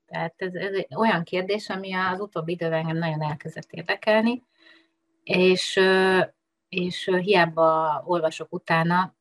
Tehát 0.06 0.34
ez, 0.36 0.54
ez 0.54 0.72
olyan 0.96 1.22
kérdés, 1.22 1.68
ami 1.68 1.94
az 1.94 2.20
utóbbi 2.20 2.52
időben 2.52 2.78
engem 2.78 2.96
nagyon 2.96 3.22
elkezdett 3.22 3.70
érdekelni, 3.72 4.42
és, 5.22 5.80
és 6.68 7.10
hiába 7.20 8.02
olvasok 8.06 8.52
utána, 8.52 9.14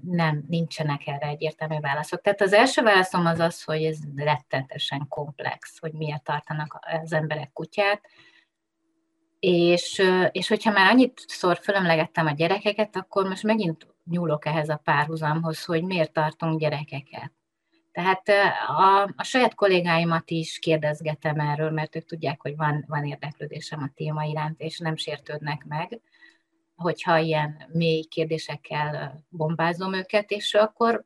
nem, 0.00 0.44
nincsenek 0.48 1.06
erre 1.06 1.26
egyértelmű 1.26 1.80
válaszok. 1.80 2.20
Tehát 2.20 2.40
az 2.40 2.52
első 2.52 2.82
válaszom 2.82 3.26
az 3.26 3.38
az, 3.38 3.62
hogy 3.62 3.84
ez 3.84 3.98
rettenetesen 4.16 5.06
komplex, 5.08 5.78
hogy 5.78 5.92
miért 5.92 6.22
tartanak 6.22 6.78
az 7.02 7.12
emberek 7.12 7.52
kutyát, 7.52 8.00
és, 9.40 10.02
és 10.30 10.48
hogyha 10.48 10.70
már 10.70 10.90
annyit 10.90 11.24
szor 11.26 11.58
fölemlegettem 11.62 12.26
a 12.26 12.32
gyerekeket, 12.32 12.96
akkor 12.96 13.28
most 13.28 13.42
megint 13.42 13.86
nyúlok 14.04 14.46
ehhez 14.46 14.68
a 14.68 14.80
párhuzamhoz, 14.84 15.64
hogy 15.64 15.84
miért 15.84 16.12
tartunk 16.12 16.60
gyerekeket. 16.60 17.32
Tehát 17.92 18.28
a, 18.68 19.02
a 19.16 19.22
saját 19.22 19.54
kollégáimat 19.54 20.30
is 20.30 20.58
kérdezgetem 20.58 21.40
erről, 21.40 21.70
mert 21.70 21.96
ők 21.96 22.04
tudják, 22.04 22.40
hogy 22.40 22.56
van, 22.56 22.84
van 22.88 23.04
érdeklődésem 23.04 23.82
a 23.82 23.90
téma 23.94 24.24
iránt, 24.24 24.60
és 24.60 24.78
nem 24.78 24.96
sértődnek 24.96 25.64
meg, 25.68 26.00
hogyha 26.80 27.18
ilyen 27.18 27.68
mély 27.72 28.02
kérdésekkel 28.02 29.20
bombázom 29.28 29.92
őket, 29.92 30.30
és 30.30 30.54
akkor 30.54 31.04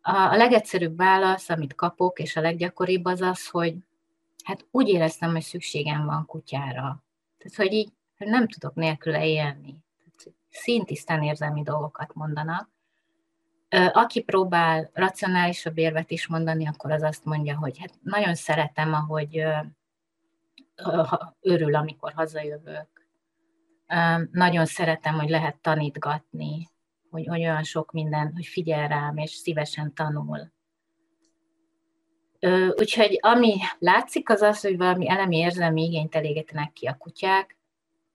a, 0.00 0.36
legegyszerűbb 0.36 0.96
válasz, 0.96 1.48
amit 1.48 1.74
kapok, 1.74 2.18
és 2.18 2.36
a 2.36 2.40
leggyakoribb 2.40 3.04
az 3.04 3.20
az, 3.20 3.48
hogy 3.48 3.74
hát 4.44 4.66
úgy 4.70 4.88
éreztem, 4.88 5.30
hogy 5.30 5.42
szükségem 5.42 6.04
van 6.04 6.26
kutyára. 6.26 7.02
Tehát, 7.38 7.56
hogy 7.56 7.72
így 7.72 7.92
hogy 8.18 8.30
nem 8.30 8.48
tudok 8.48 8.74
nélküle 8.74 9.26
élni. 9.26 9.84
Szintisztán 10.50 11.22
érzelmi 11.22 11.62
dolgokat 11.62 12.14
mondanak. 12.14 12.70
Aki 13.92 14.22
próbál 14.22 14.90
racionálisabb 14.92 15.78
érvet 15.78 16.10
is 16.10 16.26
mondani, 16.26 16.66
akkor 16.66 16.90
az 16.90 17.02
azt 17.02 17.24
mondja, 17.24 17.56
hogy 17.56 17.78
hát 17.78 17.92
nagyon 18.02 18.34
szeretem, 18.34 18.92
ahogy 18.94 19.44
örül, 21.40 21.74
amikor 21.74 22.12
hazajövök. 22.12 22.91
Nagyon 24.30 24.66
szeretem, 24.66 25.14
hogy 25.14 25.28
lehet 25.28 25.56
tanítgatni, 25.56 26.70
hogy, 27.10 27.26
hogy 27.26 27.40
olyan 27.40 27.62
sok 27.62 27.92
minden, 27.92 28.32
hogy 28.34 28.46
figyel 28.46 28.88
rám, 28.88 29.16
és 29.16 29.30
szívesen 29.30 29.94
tanul. 29.94 30.52
Úgyhogy 32.78 33.18
ami 33.20 33.56
látszik, 33.78 34.30
az 34.30 34.40
az, 34.40 34.60
hogy 34.60 34.76
valami 34.76 35.08
elemi 35.08 35.36
érzelmi 35.36 35.82
igényt 35.82 36.14
elégetenek 36.14 36.72
ki 36.72 36.86
a 36.86 36.96
kutyák, 36.96 37.56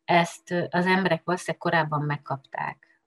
ezt 0.06 0.52
az 0.70 0.86
emberek 0.86 1.22
valószínűleg 1.24 1.58
korábban 1.58 2.02
megkapták, 2.02 3.02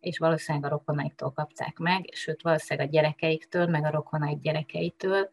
és 0.00 0.18
valószínűleg 0.18 0.72
a 0.72 0.74
rokonaiktól 0.74 1.32
kapták 1.32 1.76
meg, 1.78 2.08
sőt 2.12 2.42
valószínűleg 2.42 2.88
a 2.88 2.90
gyerekeiktől, 2.90 3.66
meg 3.66 3.84
a 3.84 3.90
rokonaik 3.90 4.40
gyerekeitől. 4.40 5.28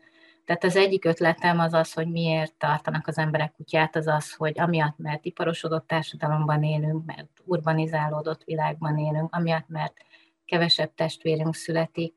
Tehát 0.46 0.64
az 0.64 0.76
egyik 0.76 1.06
ötletem 1.06 1.60
az 1.60 1.74
az, 1.74 1.94
hogy 1.94 2.08
miért 2.08 2.54
tartanak 2.54 3.08
az 3.08 3.18
emberek 3.18 3.52
kutyát, 3.52 3.96
az 3.96 4.08
az, 4.08 4.34
hogy 4.34 4.60
amiatt, 4.60 4.98
mert 4.98 5.26
iparosodott 5.26 5.88
társadalomban 5.88 6.64
élünk, 6.64 7.06
mert 7.06 7.30
urbanizálódott 7.46 8.44
világban 8.44 8.98
élünk, 8.98 9.36
amiatt, 9.36 9.68
mert 9.68 9.94
kevesebb 10.46 10.94
testvérünk 10.96 11.56
születik, 11.56 12.14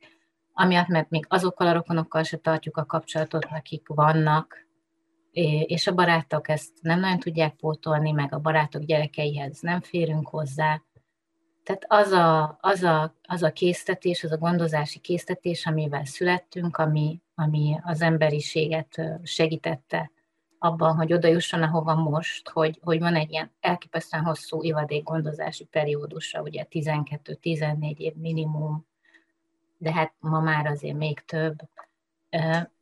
amiatt, 0.52 0.88
mert 0.88 1.10
még 1.10 1.26
azokkal 1.28 1.66
a 1.66 1.72
rokonokkal 1.72 2.22
se 2.22 2.36
tartjuk 2.36 2.76
a 2.76 2.84
kapcsolatot, 2.84 3.44
akik 3.44 3.88
vannak, 3.88 4.66
és 5.66 5.86
a 5.86 5.94
barátok 5.94 6.48
ezt 6.48 6.72
nem 6.80 7.00
nagyon 7.00 7.18
tudják 7.18 7.54
pótolni, 7.54 8.10
meg 8.10 8.34
a 8.34 8.38
barátok 8.38 8.82
gyerekeihez 8.82 9.60
nem 9.60 9.80
férünk 9.80 10.28
hozzá. 10.28 10.82
Tehát 11.62 11.84
az 11.88 12.10
a, 12.12 12.58
az 12.60 12.82
a, 12.82 13.14
az 13.22 13.42
a 13.42 13.52
késztetés, 13.52 14.24
az 14.24 14.32
a 14.32 14.36
gondozási 14.36 14.98
késztetés, 14.98 15.66
amivel 15.66 16.04
születtünk, 16.04 16.76
ami, 16.76 17.20
ami 17.38 17.78
az 17.82 18.00
emberiséget 18.00 19.00
segítette 19.22 20.10
abban, 20.58 20.96
hogy 20.96 21.12
oda 21.12 21.28
jusson, 21.28 21.62
ahova 21.62 21.94
most, 21.94 22.48
hogy, 22.48 22.80
hogy 22.82 22.98
van 22.98 23.14
egy 23.14 23.30
ilyen 23.30 23.50
elképesztően 23.60 24.24
hosszú 24.24 24.62
ivadékgondozási 24.62 25.64
periódusa, 25.64 26.42
ugye 26.42 26.66
12-14 26.70 27.96
év 27.96 28.14
minimum, 28.14 28.86
de 29.78 29.92
hát 29.92 30.14
ma 30.18 30.40
már 30.40 30.66
azért 30.66 30.96
még 30.96 31.20
több. 31.20 31.56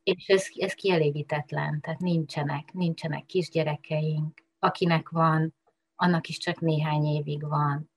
És 0.03 0.27
ez, 0.29 0.47
ez 0.55 0.73
kielégítetlen, 0.73 1.81
tehát 1.81 2.01
nincsenek, 2.01 2.73
nincsenek 2.73 3.27
kisgyerekeink, 3.27 4.43
akinek 4.59 5.09
van, 5.09 5.55
annak 5.97 6.29
is 6.29 6.39
csak 6.39 6.61
néhány 6.61 7.05
évig 7.05 7.49
van, 7.49 7.91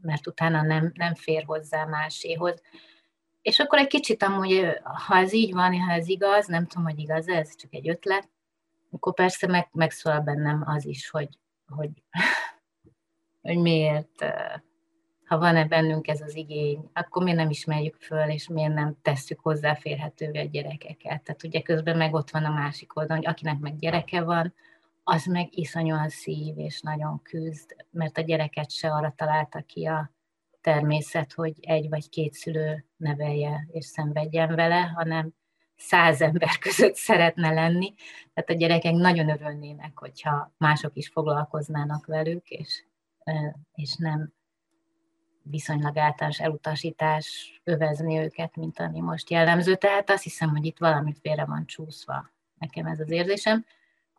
mert 0.00 0.26
utána 0.26 0.62
nem, 0.62 0.92
nem 0.94 1.14
fér 1.14 1.44
hozzá 1.44 1.84
máséhoz. 1.84 2.62
És 3.44 3.58
akkor 3.58 3.78
egy 3.78 3.86
kicsit 3.86 4.22
amúgy, 4.22 4.66
ha 5.06 5.16
ez 5.16 5.32
így 5.32 5.52
van, 5.52 5.80
ha 5.80 5.92
ez 5.92 6.08
igaz, 6.08 6.46
nem 6.46 6.66
tudom, 6.66 6.84
hogy 6.84 6.98
igaz 6.98 7.28
ez, 7.28 7.56
csak 7.56 7.74
egy 7.74 7.88
ötlet, 7.88 8.28
akkor 8.90 9.14
persze 9.14 9.46
meg, 9.46 9.68
megszólal 9.72 10.20
bennem 10.20 10.62
az 10.66 10.86
is, 10.86 11.10
hogy, 11.10 11.28
hogy, 11.66 11.90
hogy 13.42 13.58
miért 13.58 14.24
ha 15.26 15.38
van-e 15.38 15.64
bennünk 15.64 16.08
ez 16.08 16.20
az 16.20 16.36
igény, 16.36 16.90
akkor 16.92 17.22
miért 17.22 17.38
nem 17.38 17.50
ismerjük 17.50 17.96
föl, 17.96 18.30
és 18.30 18.48
miért 18.48 18.74
nem 18.74 18.96
tesszük 19.02 19.40
hozzáférhetővé 19.40 20.38
a 20.38 20.48
gyerekeket. 20.50 21.22
Tehát 21.22 21.44
ugye 21.44 21.60
közben 21.60 21.96
meg 21.96 22.14
ott 22.14 22.30
van 22.30 22.44
a 22.44 22.52
másik 22.52 22.96
oldalon, 22.96 23.22
hogy 23.22 23.32
akinek 23.32 23.58
meg 23.58 23.78
gyereke 23.78 24.22
van, 24.22 24.54
az 25.02 25.24
meg 25.24 25.58
iszonyúan 25.58 26.08
szív, 26.08 26.58
és 26.58 26.80
nagyon 26.80 27.22
küzd, 27.22 27.76
mert 27.90 28.18
a 28.18 28.22
gyereket 28.22 28.70
se 28.70 28.92
arra 28.92 29.14
találta 29.16 29.60
ki 29.60 29.86
a 29.86 30.10
természet, 30.64 31.32
hogy 31.32 31.54
egy 31.60 31.88
vagy 31.88 32.08
két 32.08 32.32
szülő 32.32 32.84
nevelje 32.96 33.66
és 33.70 33.84
szenvedjen 33.84 34.54
vele, 34.54 34.80
hanem 34.80 35.34
száz 35.76 36.20
ember 36.20 36.58
között 36.58 36.94
szeretne 36.94 37.52
lenni. 37.52 37.94
Tehát 38.34 38.50
a 38.50 38.52
gyerekek 38.52 38.92
nagyon 38.92 39.28
örülnének, 39.28 39.98
hogyha 39.98 40.52
mások 40.58 40.96
is 40.96 41.08
foglalkoznának 41.08 42.06
velük, 42.06 42.48
és, 42.48 42.84
és 43.74 43.94
nem 43.96 44.32
viszonylag 45.42 45.96
általános 45.96 46.40
elutasítás 46.40 47.60
övezni 47.64 48.18
őket, 48.18 48.56
mint 48.56 48.78
ami 48.78 49.00
most 49.00 49.30
jellemző. 49.30 49.76
Tehát 49.76 50.10
azt 50.10 50.22
hiszem, 50.22 50.48
hogy 50.48 50.64
itt 50.64 50.78
valami 50.78 51.14
félre 51.20 51.44
van 51.44 51.66
csúszva. 51.66 52.30
Nekem 52.58 52.86
ez 52.86 53.00
az 53.00 53.10
érzésem, 53.10 53.64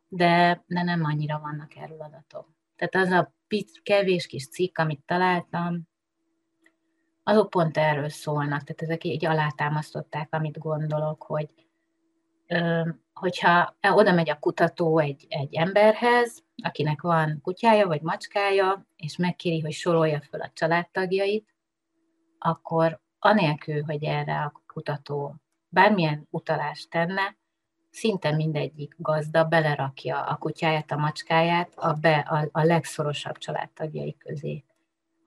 de, 0.08 0.64
de 0.68 0.84
nem 0.84 1.04
annyira 1.04 1.40
vannak 1.40 1.76
erről 1.76 2.02
adatok. 2.02 2.54
Tehát 2.76 3.08
az 3.08 3.14
a 3.14 3.34
pic, 3.48 3.82
kevés 3.84 4.28
kis 4.28 4.48
cikk, 4.48 4.78
amit 4.78 5.02
találtam, 5.06 5.88
azok 7.28 7.50
pont 7.50 7.78
erről 7.78 8.10
szólnak, 8.10 8.64
tehát 8.64 8.82
ezek 8.82 9.04
így 9.04 9.26
alátámasztották, 9.26 10.28
amit 10.32 10.58
gondolok, 10.58 11.24
hogy 11.24 11.50
hogyha 13.14 13.76
oda 13.82 14.12
megy 14.12 14.30
a 14.30 14.40
kutató 14.40 15.00
egy, 15.00 15.26
egy 15.30 15.56
emberhez, 15.56 16.44
akinek 16.64 17.02
van 17.02 17.40
kutyája 17.42 17.88
vagy 17.88 18.02
macskája, 18.02 18.86
és 18.96 19.18
megkéri, 19.18 19.60
hogy 19.60 19.72
sorolja 19.72 20.22
föl 20.22 20.42
a 20.42 20.52
családtagjait, 20.54 21.56
akkor 22.40 23.00
anélkül, 23.20 23.84
hogy 23.84 24.04
erre 24.04 24.42
a 24.42 24.62
kutató 24.68 25.36
bármilyen 25.70 26.28
utalást 26.30 26.90
tenne, 26.90 27.38
szinte 27.90 28.32
mindegyik 28.32 28.96
gazda 28.98 29.44
belerakja 29.44 30.22
a 30.22 30.36
kutyáját, 30.36 30.92
a 30.92 30.98
macskáját 30.98 31.74
a, 31.76 31.94
be, 31.94 32.18
a, 32.18 32.50
a 32.52 32.64
legszorosabb 32.64 33.38
családtagjai 33.38 34.18
közé. 34.18 34.64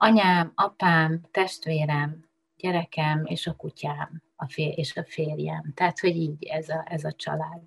Anyám, 0.01 0.51
apám, 0.55 1.21
testvérem, 1.31 2.29
gyerekem 2.57 3.25
és 3.25 3.47
a 3.47 3.55
kutyám 3.55 4.21
a 4.35 4.49
fér, 4.49 4.77
és 4.77 4.95
a 4.95 5.03
férjem. 5.03 5.71
Tehát, 5.73 5.99
hogy 5.99 6.15
így 6.15 6.43
ez 6.43 6.69
a, 6.69 6.85
ez 6.89 7.03
a 7.03 7.11
család. 7.11 7.61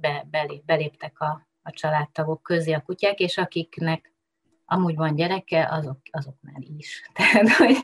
Be, 0.00 0.26
belép, 0.30 0.64
beléptek 0.64 1.20
a, 1.20 1.46
a 1.62 1.70
családtagok 1.70 2.42
közé 2.42 2.72
a 2.72 2.80
kutyák, 2.80 3.18
és 3.18 3.38
akiknek 3.38 4.12
amúgy 4.64 4.96
van 4.96 5.14
gyereke, 5.14 5.68
azok, 5.70 5.98
azoknál 6.10 6.62
is. 6.76 7.02
Tehát, 7.14 7.48
hogy 7.48 7.76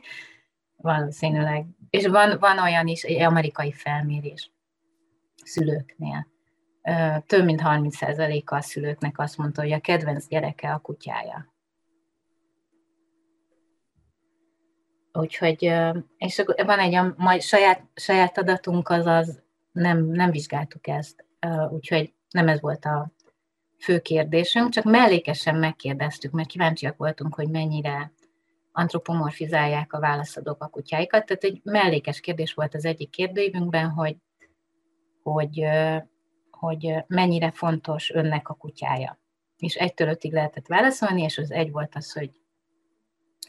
valószínűleg. 0.77 1.67
És 1.91 2.07
van, 2.07 2.39
van 2.39 2.59
olyan 2.59 2.87
is, 2.87 3.03
egy 3.03 3.21
amerikai 3.21 3.73
felmérés 3.73 4.51
szülőknél. 5.45 6.27
Több 7.27 7.45
mint 7.45 7.61
30%-a 7.65 8.55
a 8.55 8.61
szülőknek 8.61 9.19
azt 9.19 9.37
mondta, 9.37 9.63
hogy 9.63 9.73
a 9.73 9.81
kedvenc 9.81 10.27
gyereke 10.27 10.73
a 10.73 10.79
kutyája. 10.79 11.52
Úgyhogy, 15.13 15.63
és 16.17 16.43
van 16.65 16.79
egy 16.79 16.95
a 16.95 17.15
majd 17.17 17.43
saját, 17.43 17.83
saját 17.95 18.39
adatunk, 18.39 18.89
azaz 18.89 19.43
nem, 19.73 20.05
nem 20.05 20.31
vizsgáltuk 20.31 20.87
ezt, 20.89 21.25
úgyhogy 21.71 22.13
nem 22.31 22.49
ez 22.49 22.61
volt 22.61 22.85
a 22.85 23.13
fő 23.79 24.01
kérdésünk, 24.01 24.71
csak 24.71 24.85
mellékesen 24.85 25.57
megkérdeztük, 25.57 26.33
mert 26.33 26.49
kíváncsiak 26.49 26.97
voltunk, 26.97 27.35
hogy 27.35 27.49
mennyire 27.49 28.13
antropomorfizálják 28.73 29.93
a 29.93 30.01
válaszadók 30.01 30.63
a 30.63 30.69
kutyáikat. 30.69 31.27
Tehát 31.27 31.45
egy 31.45 31.61
mellékes 31.65 32.21
kérdés 32.21 32.55
volt 32.55 32.75
az 32.75 32.85
egyik 32.85 33.11
kérdőívünkben, 33.11 33.91
hogy, 33.91 34.17
hogy, 35.23 35.65
hogy 36.51 36.95
mennyire 37.07 37.51
fontos 37.51 38.11
önnek 38.11 38.49
a 38.49 38.55
kutyája. 38.55 39.19
És 39.57 39.75
egytől 39.75 40.09
ötig 40.09 40.33
lehetett 40.33 40.67
válaszolni, 40.67 41.23
és 41.23 41.39
az 41.39 41.51
egy 41.51 41.71
volt 41.71 41.95
az, 41.95 42.13
hogy, 42.13 42.41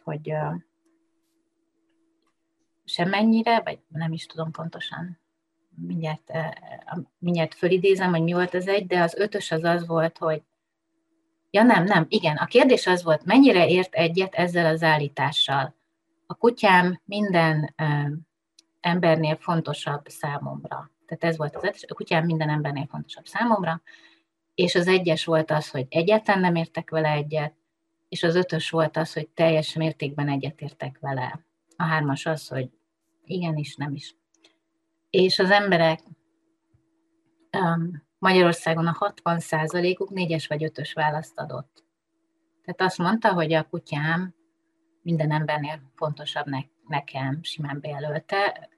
hogy 0.04 0.34
semennyire, 2.86 3.62
vagy 3.62 3.80
nem 3.88 4.14
is 4.14 4.26
tudom 4.26 4.52
pontosan 4.52 5.20
mindjárt, 5.76 6.32
mindjárt 7.20 7.54
fölidézem, 7.54 8.10
hogy 8.10 8.24
mi 8.24 8.34
volt 8.34 8.54
az 8.54 8.68
egy, 8.68 8.88
de 8.88 9.02
az 9.02 9.16
ötös 9.16 9.52
az 9.52 9.64
az 9.64 9.88
volt, 9.88 10.18
hogy 10.18 10.44
Ja 11.56 11.64
nem, 11.64 11.84
nem, 11.84 12.06
igen. 12.10 12.36
A 12.36 12.46
kérdés 12.46 12.88
az 12.88 13.04
volt, 13.04 13.26
mennyire 13.26 13.68
ért 13.68 13.94
egyet 13.94 14.36
ezzel 14.36 14.66
az 14.66 14.84
állítással. 14.84 15.76
A 16.26 16.34
kutyám 16.36 17.02
minden 17.06 17.74
ö, 17.78 17.84
embernél 18.80 19.36
fontosabb 19.36 20.08
számomra. 20.08 20.92
Tehát 21.06 21.24
ez 21.24 21.38
volt 21.38 21.56
az 21.56 21.64
ötös, 21.64 21.84
a 21.88 21.94
kutyám 21.94 22.26
minden 22.26 22.50
embernél 22.50 22.88
fontosabb 22.90 23.26
számomra, 23.26 23.82
és 24.56 24.76
az 24.76 24.88
egyes 24.88 25.26
volt 25.26 25.52
az, 25.52 25.70
hogy 25.70 25.86
egyáltalán 25.90 26.42
nem 26.42 26.56
értek 26.56 26.90
vele 26.90 27.10
egyet, 27.10 27.54
és 28.10 28.24
az 28.24 28.36
ötös 28.36 28.70
volt 28.70 28.98
az, 28.98 29.14
hogy 29.14 29.28
teljes 29.28 29.74
mértékben 29.74 30.30
egyetértek 30.30 30.98
vele. 31.00 31.40
A 31.76 31.84
hármas 31.84 32.26
az, 32.26 32.48
hogy 32.48 32.70
igenis, 33.26 33.76
nem 33.76 33.94
is. 33.94 34.16
És 35.10 35.40
az 35.40 35.50
emberek 35.50 36.00
um, 37.58 38.04
Magyarországon 38.18 38.88
a 38.88 39.14
60%-uk 39.24 40.10
négyes 40.10 40.48
vagy 40.48 40.64
ötös 40.64 40.94
választ 40.94 41.40
adott. 41.40 41.84
Tehát 42.64 42.82
azt 42.82 42.98
mondta, 42.98 43.34
hogy 43.34 43.54
a 43.54 43.68
kutyám 43.68 44.36
minden 45.02 45.32
embernél 45.32 45.92
fontosabb 45.96 46.46
nekem, 46.88 47.44
simán 47.44 47.80
bejelölte, 47.80 48.70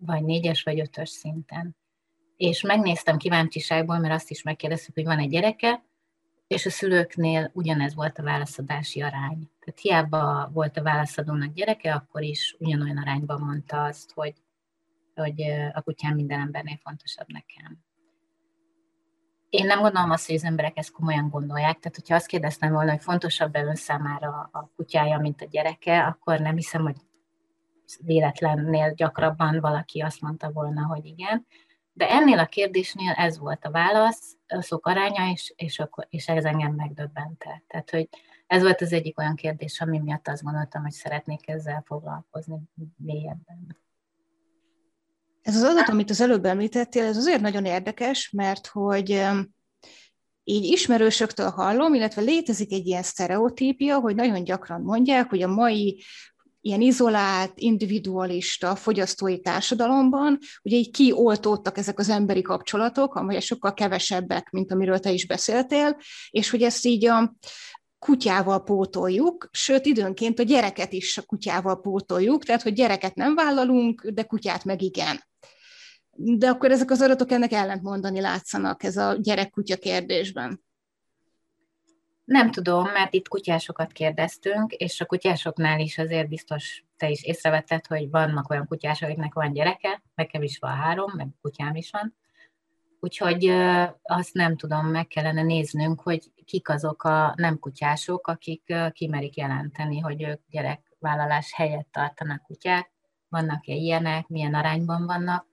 vagy 0.00 0.22
négyes 0.22 0.62
vagy 0.62 0.80
ötös 0.80 1.08
szinten. 1.08 1.76
És 2.36 2.62
megnéztem 2.62 3.16
kíváncsiságból, 3.16 3.98
mert 3.98 4.14
azt 4.14 4.30
is 4.30 4.42
megkérdeztük, 4.42 4.94
hogy 4.94 5.04
van 5.04 5.18
egy 5.18 5.30
gyereke, 5.30 5.84
és 6.46 6.66
a 6.66 6.70
szülőknél 6.70 7.50
ugyanez 7.52 7.94
volt 7.94 8.18
a 8.18 8.22
válaszadási 8.22 9.00
arány. 9.00 9.50
Tehát 9.60 9.80
hiába 9.80 10.50
volt 10.52 10.76
a 10.76 10.82
válaszadónak 10.82 11.52
gyereke, 11.52 11.94
akkor 11.94 12.22
is 12.22 12.56
ugyanolyan 12.58 12.98
arányban 12.98 13.40
mondta 13.40 13.84
azt, 13.84 14.12
hogy, 14.12 14.34
hogy 15.14 15.42
a 15.72 15.80
kutyám 15.80 16.14
minden 16.14 16.40
embernél 16.40 16.78
fontosabb 16.82 17.26
nekem. 17.26 17.78
Én 19.48 19.66
nem 19.66 19.80
gondolom 19.80 20.10
azt, 20.10 20.26
hogy 20.26 20.34
az 20.34 20.44
emberek 20.44 20.76
ezt 20.76 20.92
komolyan 20.92 21.28
gondolják. 21.28 21.78
Tehát, 21.78 21.96
hogyha 21.96 22.14
azt 22.14 22.26
kérdeztem 22.26 22.72
volna, 22.72 22.90
hogy 22.90 23.02
fontosabb-e 23.02 23.64
ön 23.64 23.74
számára 23.74 24.48
a 24.52 24.70
kutyája, 24.76 25.18
mint 25.18 25.40
a 25.40 25.46
gyereke, 25.50 26.04
akkor 26.04 26.40
nem 26.40 26.54
hiszem, 26.54 26.82
hogy 26.82 26.96
véletlennél 28.00 28.92
gyakrabban 28.94 29.60
valaki 29.60 30.00
azt 30.00 30.20
mondta 30.20 30.50
volna, 30.52 30.86
hogy 30.86 31.04
igen. 31.04 31.46
De 31.96 32.10
ennél 32.10 32.38
a 32.38 32.46
kérdésnél 32.46 33.12
ez 33.12 33.38
volt 33.38 33.64
a 33.64 33.70
válasz, 33.70 34.36
a 34.46 34.62
szok 34.62 34.86
aránya, 34.86 35.30
és, 35.32 35.52
és, 35.56 35.78
akkor, 35.78 36.06
és 36.10 36.28
ez 36.28 36.44
engem 36.44 36.74
megdöbbente. 36.74 37.62
Tehát, 37.66 37.90
hogy 37.90 38.08
ez 38.46 38.62
volt 38.62 38.80
az 38.80 38.92
egyik 38.92 39.18
olyan 39.18 39.34
kérdés, 39.34 39.80
ami 39.80 39.98
miatt 39.98 40.28
azt 40.28 40.42
gondoltam, 40.42 40.82
hogy 40.82 40.92
szeretnék 40.92 41.48
ezzel 41.48 41.82
foglalkozni 41.86 42.58
mélyebben. 42.96 43.82
Ez 45.42 45.56
az 45.56 45.62
adat, 45.62 45.88
amit 45.88 46.10
az 46.10 46.20
előbb 46.20 46.44
említettél, 46.44 47.04
ez 47.04 47.16
azért 47.16 47.40
nagyon 47.40 47.64
érdekes, 47.64 48.30
mert 48.30 48.66
hogy 48.66 49.24
így 50.44 50.64
ismerősöktől 50.64 51.50
hallom, 51.50 51.94
illetve 51.94 52.22
létezik 52.22 52.72
egy 52.72 52.86
ilyen 52.86 53.02
sztereotípia, 53.02 53.98
hogy 53.98 54.14
nagyon 54.14 54.44
gyakran 54.44 54.80
mondják, 54.80 55.28
hogy 55.28 55.42
a 55.42 55.48
mai 55.48 56.02
ilyen 56.64 56.80
izolált, 56.80 57.52
individualista 57.54 58.76
fogyasztói 58.76 59.40
társadalomban, 59.40 60.38
ugye 60.62 60.76
így 60.76 60.90
kioltódtak 60.90 61.78
ezek 61.78 61.98
az 61.98 62.08
emberi 62.08 62.42
kapcsolatok, 62.42 63.14
amelyek 63.14 63.42
sokkal 63.42 63.74
kevesebbek, 63.74 64.50
mint 64.50 64.72
amiről 64.72 64.98
te 64.98 65.10
is 65.10 65.26
beszéltél, 65.26 65.96
és 66.30 66.50
hogy 66.50 66.62
ezt 66.62 66.86
így 66.86 67.06
a, 67.06 67.34
kutyával 67.98 68.62
pótoljuk, 68.62 69.48
sőt 69.50 69.86
időnként 69.86 70.38
a 70.38 70.42
gyereket 70.42 70.92
is 70.92 71.18
a 71.18 71.22
kutyával 71.22 71.80
pótoljuk, 71.80 72.44
tehát 72.44 72.62
hogy 72.62 72.72
gyereket 72.72 73.14
nem 73.14 73.34
vállalunk, 73.34 74.06
de 74.08 74.22
kutyát 74.22 74.64
meg 74.64 74.82
igen. 74.82 75.24
De 76.16 76.48
akkor 76.48 76.70
ezek 76.70 76.90
az 76.90 77.00
adatok 77.00 77.30
ennek 77.30 77.52
ellentmondani 77.52 78.20
látszanak, 78.20 78.82
ez 78.82 78.96
a 78.96 79.16
gyerek-kutya 79.20 79.76
kérdésben. 79.76 80.64
Nem 82.24 82.50
tudom, 82.50 82.90
mert 82.90 83.14
itt 83.14 83.28
kutyásokat 83.28 83.92
kérdeztünk, 83.92 84.72
és 84.72 85.00
a 85.00 85.06
kutyásoknál 85.06 85.80
is 85.80 85.98
azért 85.98 86.28
biztos 86.28 86.84
te 86.96 87.10
is 87.10 87.22
észrevetted, 87.22 87.86
hogy 87.86 88.10
vannak 88.10 88.50
olyan 88.50 88.66
kutyások, 88.66 89.08
akiknek 89.08 89.34
van 89.34 89.52
gyereke, 89.52 90.02
nekem 90.14 90.42
is 90.42 90.58
van 90.58 90.76
három, 90.76 91.12
meg 91.16 91.28
kutyám 91.40 91.74
is 91.74 91.90
van, 91.90 92.14
Úgyhogy 93.04 93.46
azt 94.02 94.34
nem 94.34 94.56
tudom, 94.56 94.86
meg 94.86 95.06
kellene 95.06 95.42
néznünk, 95.42 96.00
hogy 96.00 96.32
kik 96.44 96.68
azok 96.68 97.02
a 97.02 97.34
nem 97.36 97.58
kutyások, 97.58 98.26
akik 98.26 98.74
kimerik 98.92 99.36
jelenteni, 99.36 99.98
hogy 99.98 100.22
ők 100.22 100.40
gyerekvállalás 100.50 101.52
helyett 101.54 101.88
tartanak 101.92 102.42
kutyát. 102.42 102.90
Vannak-e 103.28 103.72
ilyenek, 103.72 104.28
milyen 104.28 104.54
arányban 104.54 105.06
vannak? 105.06 105.46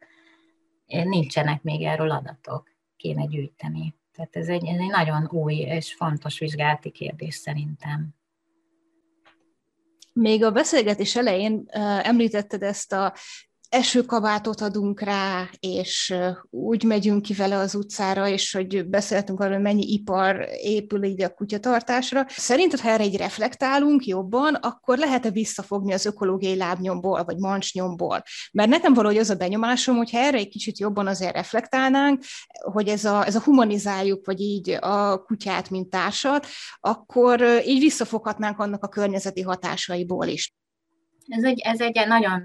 Nincsenek 0.86 1.62
még 1.62 1.84
erről 1.84 2.12
adatok, 2.12 2.72
kéne 2.96 3.26
gyűjteni. 3.26 3.96
Tehát 4.16 4.36
ez 4.36 4.48
egy, 4.48 4.66
ez 4.66 4.80
egy 4.80 4.90
nagyon 4.90 5.28
új 5.32 5.56
és 5.56 5.94
fontos 5.94 6.40
vizsgálati 6.40 6.92
kérdés 6.92 7.36
szerintem. 7.36 8.10
Még 10.14 10.44
a 10.44 10.52
beszélgetés 10.52 11.16
elején 11.16 11.64
említetted 12.04 12.64
ezt 12.64 12.94
a 12.94 13.14
esőkabátot 13.72 14.62
adunk 14.62 15.02
rá, 15.02 15.50
és 15.60 16.16
úgy 16.50 16.84
megyünk 16.84 17.22
ki 17.22 17.34
vele 17.34 17.58
az 17.58 17.76
utcára, 17.76 18.28
és 18.28 18.54
hogy 18.54 18.88
beszéltünk 18.88 19.40
arról, 19.40 19.54
hogy 19.54 19.64
mennyi 19.64 19.94
ipar 19.94 20.48
épül 20.62 21.04
így 21.04 21.22
a 21.22 21.34
kutyatartásra. 21.34 22.26
Szerinted, 22.28 22.80
ha 22.80 22.90
erre 22.90 23.04
egy 23.04 23.18
reflektálunk 23.18 24.06
jobban, 24.06 24.54
akkor 24.54 24.98
lehet-e 24.98 25.30
visszafogni 25.30 25.94
az 25.94 26.06
ökológiai 26.06 26.56
lábnyomból, 26.56 27.24
vagy 27.24 27.38
mancsnyomból? 27.38 28.24
Mert 28.52 28.70
nekem 28.70 28.94
valahogy 28.94 29.18
az 29.18 29.30
a 29.30 29.36
benyomásom, 29.36 29.96
hogy 29.96 30.12
ha 30.12 30.18
erre 30.18 30.38
egy 30.38 30.50
kicsit 30.50 30.80
jobban 30.80 31.08
azért 31.08 31.36
reflektálnánk, 31.36 32.24
hogy 32.72 32.88
ez 32.88 33.06
a, 33.06 33.26
ez 33.26 33.36
a 33.36 33.42
humanizáljuk, 33.42 34.26
vagy 34.26 34.40
így 34.40 34.78
a 34.82 35.24
kutyát, 35.24 35.70
mint 35.70 35.90
társat, 35.90 36.48
akkor 36.80 37.42
így 37.66 37.80
visszafoghatnánk 37.80 38.60
annak 38.60 38.84
a 38.84 38.90
környezeti 38.90 39.42
hatásaiból 39.42 40.28
is. 40.28 40.54
Ez 41.28 41.44
egy, 41.44 41.60
ez 41.60 41.82
egy 41.82 42.08
nagyon 42.08 42.44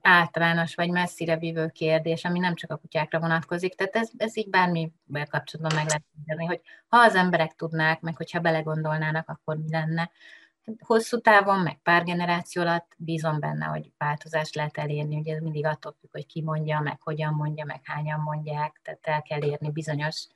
általános 0.00 0.74
vagy 0.74 0.90
messzire 0.90 1.36
vívő 1.38 1.68
kérdés, 1.68 2.24
ami 2.24 2.38
nem 2.38 2.54
csak 2.54 2.70
a 2.70 2.76
kutyákra 2.76 3.20
vonatkozik, 3.20 3.74
tehát 3.74 3.96
ez, 3.96 4.10
ez 4.16 4.36
így 4.36 4.50
bármivel 4.50 5.26
kapcsolatban 5.30 5.74
meg 5.74 5.86
lehet 5.86 6.04
mondani, 6.16 6.46
hogy 6.46 6.60
ha 6.88 6.96
az 6.98 7.14
emberek 7.14 7.54
tudnák, 7.54 8.00
meg 8.00 8.16
hogyha 8.16 8.40
belegondolnának, 8.40 9.28
akkor 9.28 9.56
mi 9.56 9.70
lenne. 9.70 10.10
Hosszú 10.78 11.20
távon, 11.20 11.60
meg 11.60 11.78
pár 11.82 12.04
generáció 12.04 12.62
alatt 12.62 12.92
bízom 12.96 13.40
benne, 13.40 13.64
hogy 13.64 13.92
változást 13.98 14.54
lehet 14.54 14.78
elérni, 14.78 15.16
ugye 15.16 15.34
ez 15.34 15.40
mindig 15.40 15.66
attól 15.66 15.94
függ, 16.00 16.10
hogy 16.12 16.26
ki 16.26 16.42
mondja, 16.42 16.80
meg 16.80 17.02
hogyan 17.02 17.34
mondja, 17.34 17.64
meg 17.64 17.80
hányan 17.84 18.20
mondják, 18.20 18.80
tehát 18.82 19.00
el 19.02 19.22
kell 19.22 19.42
érni 19.42 19.70
bizonyos 19.70 20.26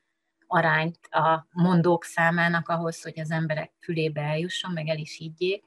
arányt 0.46 0.98
a 1.10 1.46
mondók 1.52 2.04
számának 2.04 2.68
ahhoz, 2.68 3.02
hogy 3.02 3.20
az 3.20 3.30
emberek 3.30 3.72
fülébe 3.80 4.20
eljusson, 4.20 4.72
meg 4.72 4.88
el 4.88 4.98
is 4.98 5.16
higgyék 5.16 5.64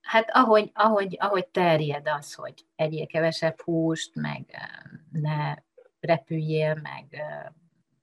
Hát 0.00 0.30
ahogy, 0.32 0.70
ahogy, 0.74 1.16
ahogy 1.20 1.46
terjed 1.46 2.08
az, 2.08 2.34
hogy 2.34 2.66
egyél 2.76 3.06
kevesebb 3.06 3.60
húst, 3.60 4.14
meg 4.14 4.44
ne 5.10 5.54
repüljél, 6.00 6.74
meg, 6.74 7.22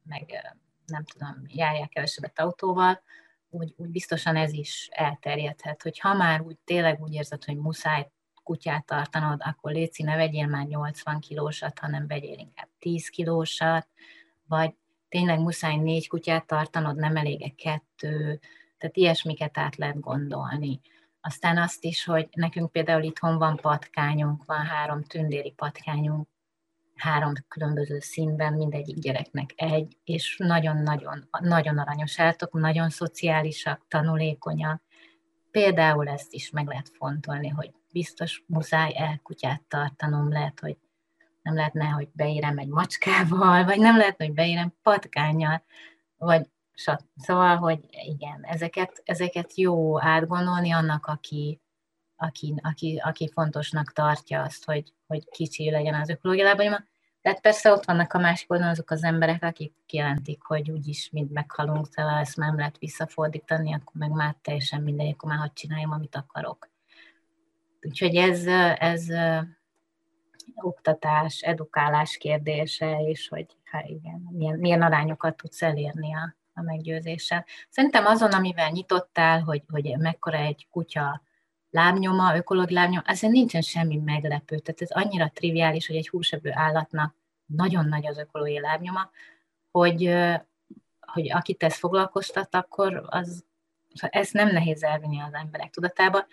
meg 0.04 0.56
nem 0.86 1.04
tudom, 1.04 1.44
járjál 1.48 1.88
kevesebbet 1.88 2.40
autóval, 2.40 3.02
úgy, 3.50 3.74
úgy 3.78 3.90
biztosan 3.90 4.36
ez 4.36 4.54
is 4.54 4.90
elterjedhet, 4.92 5.82
hogy 5.82 6.00
ha 6.00 6.14
már 6.14 6.42
úgy 6.42 6.58
tényleg 6.64 7.02
úgy 7.02 7.14
érzed, 7.14 7.44
hogy 7.44 7.58
muszáj 7.58 8.10
kutyát 8.44 8.86
tartanod, 8.86 9.42
akkor 9.44 9.72
léci, 9.72 10.04
ne 10.04 10.16
vegyél 10.16 10.48
már 10.48 10.66
80 10.66 11.20
kilósat, 11.20 11.80
hanem 11.80 12.08
vegyél 12.08 12.38
inkább 12.38 12.68
10 12.80 13.08
kilósat, 13.08 13.88
vagy 14.48 14.74
tényleg 15.10 15.40
muszáj 15.40 15.76
négy 15.76 16.08
kutyát 16.08 16.46
tartanod, 16.46 16.96
nem 16.96 17.16
elég 17.16 17.56
kettő, 17.56 18.40
tehát 18.78 18.98
ilyesmiket 18.98 19.58
át 19.58 19.76
lehet 19.76 20.00
gondolni. 20.00 20.82
Aztán 21.28 21.58
azt 21.58 21.84
is, 21.84 22.04
hogy 22.04 22.30
nekünk 22.32 22.72
például 22.72 23.04
itthon 23.04 23.38
van 23.38 23.56
patkányunk, 23.56 24.46
van 24.46 24.66
három 24.66 25.04
tündéri 25.04 25.52
patkányunk, 25.52 26.28
három 26.96 27.34
különböző 27.48 28.00
színben, 28.00 28.54
mindegyik 28.54 29.00
gyereknek 29.00 29.54
egy, 29.56 29.98
és 30.04 30.36
nagyon-nagyon 30.38 31.30
nagyon 31.40 31.78
aranyos 31.78 32.20
állatok, 32.20 32.54
nagyon 32.54 32.90
szociálisak, 32.90 33.86
tanulékonyak. 33.88 34.82
Például 35.52 36.08
ezt 36.08 36.34
is 36.34 36.50
meg 36.50 36.68
lehet 36.68 36.92
fontolni, 36.98 37.48
hogy 37.48 37.72
biztos 37.92 38.44
muszáj 38.48 38.94
elkutyát 38.96 39.62
tartanom, 39.62 40.32
lehet, 40.32 40.60
hogy 40.60 40.78
nem 41.42 41.56
lehetne, 41.56 41.86
hogy 41.86 42.10
beérem 42.14 42.58
egy 42.58 42.70
macskával, 42.70 43.64
vagy 43.64 43.80
nem 43.80 43.98
lehetne, 43.98 44.26
hogy 44.26 44.34
beérem 44.34 44.74
patkányjal, 44.82 45.64
vagy 46.18 46.50
Szóval, 47.16 47.56
hogy 47.56 47.80
igen, 47.90 48.44
ezeket, 48.44 49.02
ezeket 49.06 49.56
jó 49.56 50.02
átgondolni 50.02 50.72
annak, 50.72 51.06
aki, 51.06 51.62
aki, 52.16 52.56
aki, 52.62 53.02
aki 53.04 53.30
fontosnak 53.34 53.92
tartja 53.94 54.42
azt, 54.42 54.66
hogy, 54.66 54.94
hogy 55.08 55.30
kicsi 55.30 55.72
legyen 55.72 55.94
az 55.94 56.10
ökológiai 56.10 56.56
Tehát 57.22 57.42
persze 57.42 57.72
ott 57.72 57.86
vannak 57.86 58.14
a 58.14 58.20
másik 58.20 58.52
oldalon 58.52 58.72
azok 58.72 58.90
az 58.90 59.04
emberek, 59.04 59.44
akik 59.44 59.74
kijelentik, 59.86 60.44
hogy 60.44 60.72
úgyis 60.72 61.10
mind 61.12 61.32
meghalunk, 61.32 61.88
szóval 61.92 62.20
ezt 62.20 62.38
nem 62.38 62.58
lehet 62.58 62.78
visszafordítani, 62.78 63.74
akkor 63.74 63.94
meg 63.94 64.10
már 64.10 64.36
teljesen 64.42 64.82
mindegy, 64.82 65.12
akkor 65.12 65.30
már 65.30 65.40
hadd 65.40 65.54
csináljam, 65.54 65.92
amit 65.92 66.16
akarok. 66.16 66.70
Úgyhogy 67.82 68.16
ez, 68.16 68.46
ez, 68.78 69.08
oktatás, 70.56 71.42
edukálás 71.42 72.18
kérdése, 72.18 73.00
és 73.02 73.28
hogy 73.28 73.58
hát 73.64 73.88
igen, 73.88 74.28
milyen, 74.32 74.60
milyen 74.60 74.82
arányokat 74.82 75.36
tudsz 75.38 75.62
elérni 75.62 76.16
a, 76.16 76.36
a 76.56 76.62
meggyőzéssel. 76.62 77.46
Szerintem 77.70 78.06
azon, 78.06 78.32
amivel 78.32 78.70
nyitottál, 78.70 79.42
hogy, 79.42 79.64
hogy 79.68 79.98
mekkora 79.98 80.38
egy 80.38 80.68
kutya 80.72 81.22
lábnyoma, 81.70 82.36
ökológ 82.36 82.70
lábnyoma, 82.70 83.04
azért 83.06 83.34
nincsen 83.34 83.62
semmi 83.62 83.98
meglepő. 83.98 84.60
Tehát 84.60 84.82
ez 84.82 84.92
annyira 84.92 85.32
triviális, 85.34 85.88
hogy 85.88 85.96
egy 85.96 86.10
húsevő 86.10 86.52
állatnak 86.54 87.16
nagyon 87.46 87.86
nagy 87.86 88.08
az 88.08 88.18
ökológiai 88.18 88.60
lábnyoma, 88.60 89.10
hogy, 89.72 90.14
hogy 91.00 91.32
akit 91.32 91.64
ez 91.64 91.76
foglalkoztat, 91.76 92.56
akkor 92.56 93.04
az, 93.08 93.46
ez 94.10 94.32
nem 94.32 94.48
nehéz 94.48 94.84
elvinni 94.84 95.22
az 95.22 95.34
emberek 95.34 95.70
tudatába, 95.70 96.26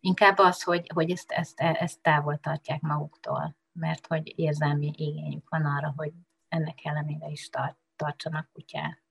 inkább 0.00 0.38
az, 0.38 0.62
hogy, 0.62 0.90
hogy 0.94 1.10
ezt, 1.10 1.30
ezt, 1.30 1.60
ezt 1.60 2.00
távol 2.00 2.38
tartják 2.38 2.80
maguktól, 2.80 3.56
mert 3.72 4.06
hogy 4.06 4.32
érzelmi 4.36 4.86
igényük 4.96 5.48
van 5.48 5.64
arra, 5.64 5.92
hogy 5.96 6.12
ennek 6.48 6.84
ellenére 6.84 7.28
is 7.28 7.48
tart, 7.48 7.76
tartsanak 7.96 8.48
kutyát. 8.52 9.02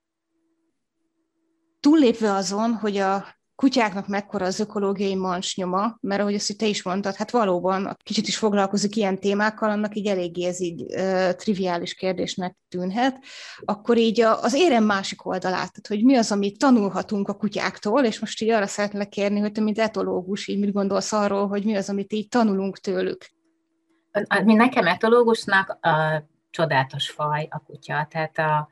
Túllépve 1.88 2.34
azon, 2.34 2.74
hogy 2.74 2.98
a 2.98 3.26
kutyáknak 3.56 4.08
mekkora 4.08 4.46
az 4.46 4.60
ökológiai 4.60 5.16
mancsnyoma, 5.16 5.98
mert 6.02 6.22
ahogy 6.22 6.34
azt 6.34 6.58
te 6.58 6.66
is 6.66 6.84
mondtad, 6.84 7.16
hát 7.16 7.32
valóban 7.32 7.98
kicsit 8.04 8.28
is 8.28 8.38
foglalkozik 8.38 8.96
ilyen 8.96 9.20
témákkal, 9.20 9.70
annak 9.70 9.96
így 9.96 10.08
eléggé 10.08 10.46
ez 10.46 10.62
így 10.62 10.82
uh, 10.82 11.30
triviális 11.32 11.94
kérdésnek 11.94 12.58
tűnhet, 12.70 13.24
akkor 13.66 13.98
így 13.98 14.22
a, 14.22 14.42
az 14.42 14.54
érem 14.54 14.84
másik 14.84 15.26
oldalát, 15.26 15.72
tehát 15.72 15.88
hogy 15.88 16.04
mi 16.04 16.16
az, 16.16 16.32
amit 16.32 16.58
tanulhatunk 16.58 17.28
a 17.28 17.38
kutyáktól, 17.38 18.04
és 18.04 18.20
most 18.20 18.42
így 18.42 18.50
arra 18.50 18.68
szeretnélek 18.68 19.10
kérni, 19.10 19.40
hogy 19.40 19.52
te, 19.52 19.62
mint 19.62 19.80
etológus, 19.80 20.48
így 20.48 20.60
mit 20.60 20.74
gondolsz 20.74 21.14
arról, 21.14 21.48
hogy 21.48 21.66
mi 21.66 21.76
az, 21.76 21.90
amit 21.90 22.14
így 22.14 22.28
tanulunk 22.28 22.78
tőlük? 22.78 23.26
Mi 24.44 24.54
nekem 24.54 24.88
etológusnak 24.88 25.78
a 25.82 26.24
csodálatos 26.50 27.10
faj 27.10 27.48
a 27.50 27.60
kutya, 27.60 28.08
tehát 28.10 28.38
a, 28.38 28.68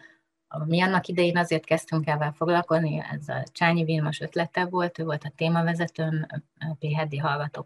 mi 0.66 0.82
annak 0.82 1.08
idején 1.08 1.38
azért 1.38 1.66
kezdtünk 1.66 2.08
el 2.08 2.34
foglalkozni, 2.38 3.04
ez 3.12 3.30
a 3.30 3.44
Csányi 3.52 3.84
Vilmos 3.84 4.20
ötlete 4.20 4.66
volt, 4.66 5.00
ő 5.00 5.04
volt 5.04 5.24
a 5.24 5.34
témavezetőm 5.36 6.26
PHD 6.80 7.20
hallgató 7.20 7.64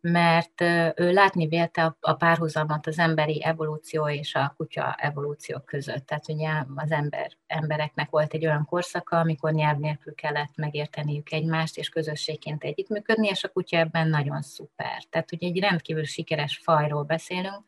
mert 0.00 0.60
ő 0.94 1.12
látni 1.12 1.46
vélte 1.46 1.96
a 2.00 2.14
párhuzamot 2.14 2.86
az 2.86 2.98
emberi 2.98 3.44
evolúció 3.44 4.08
és 4.08 4.34
a 4.34 4.54
kutya 4.56 4.94
evolúció 4.94 5.58
között. 5.64 6.06
Tehát 6.06 6.28
ugye 6.28 6.50
az 6.74 6.90
ember, 6.90 7.32
embereknek 7.46 8.10
volt 8.10 8.32
egy 8.32 8.46
olyan 8.46 8.64
korszaka, 8.64 9.18
amikor 9.18 9.52
nyelv 9.52 9.78
nélkül 9.78 10.14
kellett 10.14 10.56
megérteniük 10.56 11.32
egymást, 11.32 11.78
és 11.78 11.88
közösségként 11.88 12.64
együttműködni, 12.64 13.28
és 13.28 13.44
a 13.44 13.48
kutya 13.48 13.76
ebben 13.76 14.08
nagyon 14.08 14.42
szuper. 14.42 15.02
Tehát 15.10 15.32
ugye 15.32 15.46
egy 15.46 15.60
rendkívül 15.60 16.04
sikeres 16.04 16.60
fajról 16.62 17.02
beszélünk, 17.02 17.64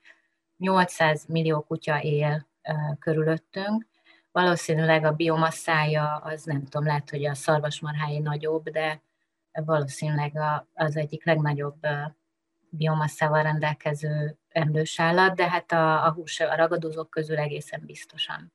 800 0.57 1.27
millió 1.27 1.61
kutya 1.61 2.03
él 2.03 2.51
körülöttünk. 2.99 3.87
Valószínűleg 4.33 5.05
a 5.05 5.13
biomasszája, 5.13 6.17
az 6.17 6.45
nem 6.45 6.65
tudom, 6.65 6.87
lehet, 6.87 7.11
hogy 7.11 7.25
a 7.25 7.35
szarvasmarhái 7.35 8.19
nagyobb, 8.19 8.69
de 8.69 9.03
valószínűleg 9.53 10.33
az 10.75 10.97
egyik 10.97 11.25
legnagyobb 11.25 11.87
biomasszával 12.71 13.43
rendelkező 13.43 14.39
emlős 14.49 15.01
állat, 15.01 15.37
de 15.37 15.49
hát 15.49 15.73
a, 15.73 16.07
a 16.07 16.13
hús 16.13 16.41
a 16.41 16.57
ragadozók 16.57 17.11
közül 17.11 17.39
egészen 17.39 17.83
biztosan. 17.87 18.53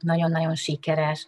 Nagyon-nagyon 0.00 0.54
sikeres. 0.54 1.26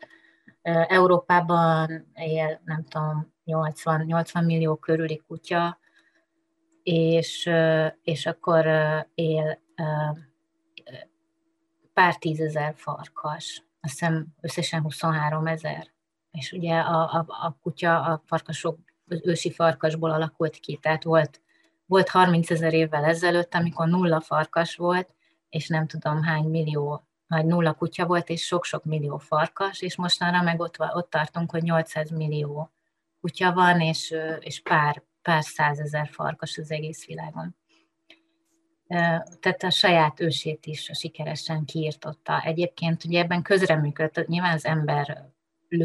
Európában 0.62 2.10
él, 2.14 2.60
nem 2.64 2.84
tudom, 2.84 3.32
80, 3.44 4.00
80 4.00 4.44
millió 4.44 4.76
körüli 4.76 5.22
kutya, 5.26 5.78
és, 6.82 7.50
és 8.02 8.26
akkor 8.26 8.66
él 9.14 9.58
pár 12.00 12.16
tízezer 12.16 12.74
farkas, 12.76 13.64
azt 13.80 13.98
hiszem 13.98 14.26
összesen 14.40 14.82
23 14.82 15.46
ezer. 15.46 15.86
És 16.30 16.52
ugye 16.52 16.78
a, 16.78 17.00
a, 17.00 17.24
a 17.26 17.58
kutya 17.62 18.02
a 18.02 18.22
farkasok, 18.26 18.78
az 19.06 19.20
ősi 19.24 19.50
farkasból 19.52 20.10
alakult 20.10 20.56
ki, 20.56 20.76
tehát 20.82 21.02
volt, 21.02 21.40
volt 21.86 22.08
30 22.08 22.50
ezer 22.50 22.72
évvel 22.72 23.04
ezelőtt, 23.04 23.54
amikor 23.54 23.88
nulla 23.88 24.20
farkas 24.20 24.76
volt, 24.76 25.14
és 25.48 25.68
nem 25.68 25.86
tudom 25.86 26.22
hány 26.22 26.44
millió, 26.44 27.06
vagy 27.26 27.44
nulla 27.44 27.72
kutya 27.72 28.06
volt, 28.06 28.28
és 28.28 28.46
sok-sok 28.46 28.84
millió 28.84 29.18
farkas, 29.18 29.80
és 29.80 29.96
mostanra 29.96 30.42
meg 30.42 30.60
ott, 30.60 30.80
ott 30.80 31.10
tartunk, 31.10 31.50
hogy 31.50 31.62
800 31.62 32.10
millió 32.10 32.70
kutya 33.20 33.52
van, 33.52 33.80
és, 33.80 34.14
és 34.38 34.62
pár, 34.62 35.02
pár 35.22 35.42
százezer 35.44 36.08
farkas 36.08 36.58
az 36.58 36.70
egész 36.70 37.06
világon 37.06 37.56
tehát 39.40 39.62
a 39.62 39.70
saját 39.70 40.20
ősét 40.20 40.66
is 40.66 40.90
sikeresen 40.92 41.64
kiirtotta. 41.64 42.42
Egyébként 42.42 43.04
ugye 43.04 43.20
ebben 43.20 43.42
közreműködött, 43.42 44.26
nyilván 44.26 44.54
az 44.54 44.64
ember 44.64 45.28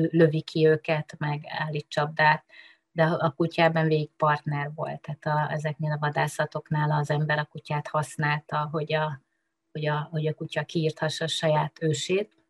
lövi 0.10 0.42
ki 0.42 0.68
őket, 0.68 1.16
meg 1.18 1.44
állít 1.48 1.86
csapdát, 1.90 2.46
de 2.92 3.04
a 3.04 3.32
kutyában 3.32 3.88
végig 3.88 4.10
partner 4.18 4.72
volt, 4.76 5.02
tehát 5.02 5.50
a, 5.50 5.54
ezeknél 5.54 5.92
a 5.92 5.98
vadászatoknál 6.00 6.92
az 6.92 7.10
ember 7.10 7.38
a 7.38 7.48
kutyát 7.52 7.88
használta, 7.88 8.70
hogy 8.72 8.94
a, 8.94 9.22
hogy 9.72 9.88
a, 9.88 10.08
hogy 10.12 10.28
a 10.28 10.34
kutya 10.34 10.64
kiírthassa 10.64 11.24
a 11.24 11.28
saját 11.28 11.78
ősét 11.82 12.45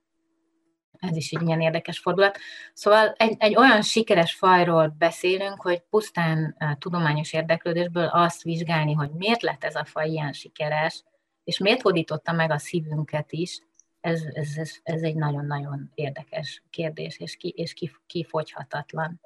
ez 0.99 1.15
is 1.15 1.31
egy 1.31 1.41
ilyen 1.47 1.61
érdekes 1.61 1.99
fordulat. 1.99 2.37
Szóval 2.73 3.13
egy, 3.17 3.35
egy 3.39 3.55
olyan 3.55 3.81
sikeres 3.81 4.33
fajról 4.33 4.95
beszélünk, 4.97 5.61
hogy 5.61 5.83
pusztán 5.89 6.55
uh, 6.59 6.77
tudományos 6.77 7.33
érdeklődésből 7.33 8.05
azt 8.05 8.43
vizsgálni, 8.43 8.93
hogy 8.93 9.09
miért 9.11 9.41
lett 9.41 9.63
ez 9.63 9.75
a 9.75 9.85
faj 9.85 10.09
ilyen 10.09 10.33
sikeres, 10.33 11.03
és 11.43 11.57
miért 11.57 11.81
hódította 11.81 12.31
meg 12.31 12.51
a 12.51 12.57
szívünket 12.57 13.31
is, 13.31 13.61
ez, 14.05 14.21
ez, 14.33 14.47
ez, 14.57 14.71
ez 14.83 15.01
egy 15.01 15.15
nagyon-nagyon 15.15 15.91
érdekes 15.93 16.63
kérdés, 16.69 17.19
és, 17.19 17.37
ki, 17.37 17.53
és 17.57 17.73
ki, 17.73 17.91
kifogyhatatlan. 18.05 19.21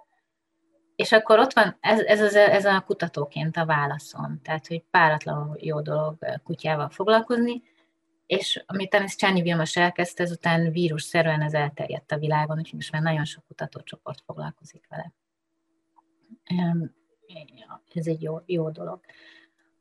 És 0.96 1.12
akkor 1.12 1.40
ott 1.40 1.54
van, 1.54 1.78
ez, 1.80 2.00
ez, 2.00 2.22
ez, 2.22 2.36
ez 2.36 2.66
a 2.66 2.84
kutatóként 2.86 3.58
a 3.58 3.66
válaszom, 3.66 4.40
tehát, 4.44 4.68
hogy 4.68 4.84
páratlanul 4.92 5.58
jó 5.60 5.82
dolog 5.82 6.18
kutyával 6.44 6.90
foglalkozni, 6.90 7.62
és 8.30 8.64
amitán 8.68 9.04
ez 9.04 9.16
Csányi 9.16 9.42
Vilmos 9.42 9.76
elkezdte, 9.76 10.24
ezután 10.24 10.72
vírusszerűen 10.72 11.42
ez 11.42 11.54
elterjedt 11.54 12.12
a 12.12 12.18
világon, 12.18 12.58
úgyhogy 12.58 12.74
most 12.74 12.92
már 12.92 13.02
nagyon 13.02 13.26
sok 13.26 13.44
kutatócsoport 13.48 14.22
foglalkozik 14.26 14.88
vele. 14.90 15.12
Ez 17.94 18.08
egy 18.08 18.22
jó, 18.22 18.40
jó 18.46 18.70
dolog. 18.70 19.00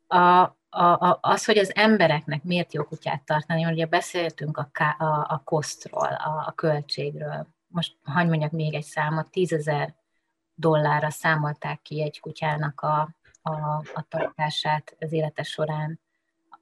A, 0.06 0.16
a, 0.16 0.56
a, 0.68 1.18
az, 1.20 1.44
hogy 1.44 1.58
az 1.58 1.74
embereknek 1.74 2.42
miért 2.42 2.72
jó 2.72 2.84
kutyát 2.84 3.22
tartani, 3.22 3.64
ugye 3.64 3.86
beszéltünk 3.86 4.56
a, 4.56 4.70
a, 4.98 5.04
a 5.04 5.42
kosztról, 5.44 6.12
a, 6.14 6.44
a 6.46 6.52
költségről. 6.52 7.46
Most, 7.66 7.96
hagyj 8.02 8.28
mondjak 8.28 8.50
még 8.50 8.74
egy 8.74 8.84
számot, 8.84 9.30
tízezer 9.30 9.94
dollárra 10.54 11.10
számolták 11.10 11.82
ki 11.82 12.02
egy 12.02 12.20
kutyának 12.20 12.80
a, 12.80 13.00
a, 13.42 13.50
a 13.94 14.04
tartását 14.08 14.96
az 15.00 15.12
élete 15.12 15.42
során 15.42 16.00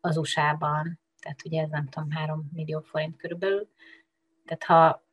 az 0.01 0.17
USA-ban 0.17 1.05
tehát 1.27 1.45
ugye 1.45 1.63
ez 1.63 1.69
nem 1.69 1.87
tudom, 1.87 2.11
3 2.11 2.51
millió 2.53 2.81
forint 2.81 3.17
körülbelül. 3.17 3.69
Tehát 4.45 4.65
ha, 4.65 5.05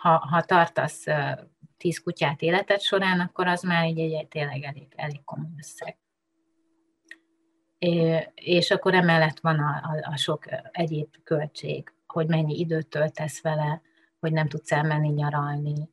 ha, 0.00 0.16
ha 0.18 0.42
tartasz 0.42 1.04
10 1.76 2.02
kutyát 2.02 2.42
életed 2.42 2.80
során, 2.80 3.20
akkor 3.20 3.46
az 3.46 3.62
már 3.62 3.86
így 3.86 3.98
egy, 3.98 4.28
tényleg 4.28 4.62
elég, 4.62 4.92
elég 4.96 5.24
komoly 5.24 5.50
összeg. 5.58 5.96
És 8.34 8.70
akkor 8.70 8.94
emellett 8.94 9.40
van 9.40 9.58
a, 9.58 9.68
a, 9.68 10.10
a 10.12 10.16
sok 10.16 10.44
egyéb 10.70 11.16
költség, 11.22 11.92
hogy 12.06 12.26
mennyi 12.26 12.58
időt 12.58 12.88
töltesz 12.88 13.42
vele, 13.42 13.82
hogy 14.20 14.32
nem 14.32 14.48
tudsz 14.48 14.72
elmenni 14.72 15.08
nyaralni, 15.08 15.90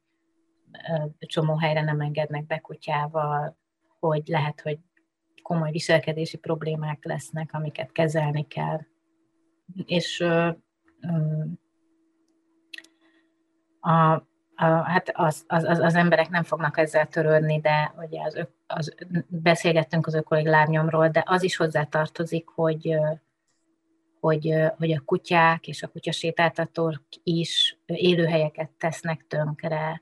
csomó 1.19 1.57
helyre 1.57 1.81
nem 1.81 2.01
engednek 2.01 2.45
be 2.45 2.59
kutyával, 2.59 3.57
hogy 3.99 4.27
lehet, 4.27 4.61
hogy 4.61 4.79
komoly 5.51 5.71
viselkedési 5.71 6.37
problémák 6.37 7.05
lesznek, 7.05 7.49
amiket 7.53 7.91
kezelni 7.91 8.47
kell. 8.47 8.79
És 9.85 10.21
a, 13.79 14.11
a, 14.55 14.65
hát 14.65 15.11
az, 15.13 15.43
az, 15.47 15.63
az, 15.63 15.79
az 15.79 15.95
emberek 15.95 16.29
nem 16.29 16.43
fognak 16.43 16.77
ezzel 16.77 17.07
törődni, 17.07 17.59
de 17.59 17.93
ugye 17.97 18.21
az, 18.23 18.47
az, 18.67 18.95
beszélgettünk 19.27 20.07
az 20.07 20.13
ökológiai 20.13 20.51
lábnyomról, 20.51 21.09
de 21.09 21.23
az 21.25 21.43
is 21.43 21.55
hozzátartozik, 21.55 22.47
hogy, 22.47 22.95
hogy, 24.19 24.53
hogy 24.77 24.91
a 24.91 25.01
kutyák 25.05 25.67
és 25.67 25.83
a 25.83 25.87
kutyasétáltatók 25.87 27.01
is 27.23 27.77
élőhelyeket 27.85 28.69
tesznek 28.69 29.25
tönkre, 29.27 30.01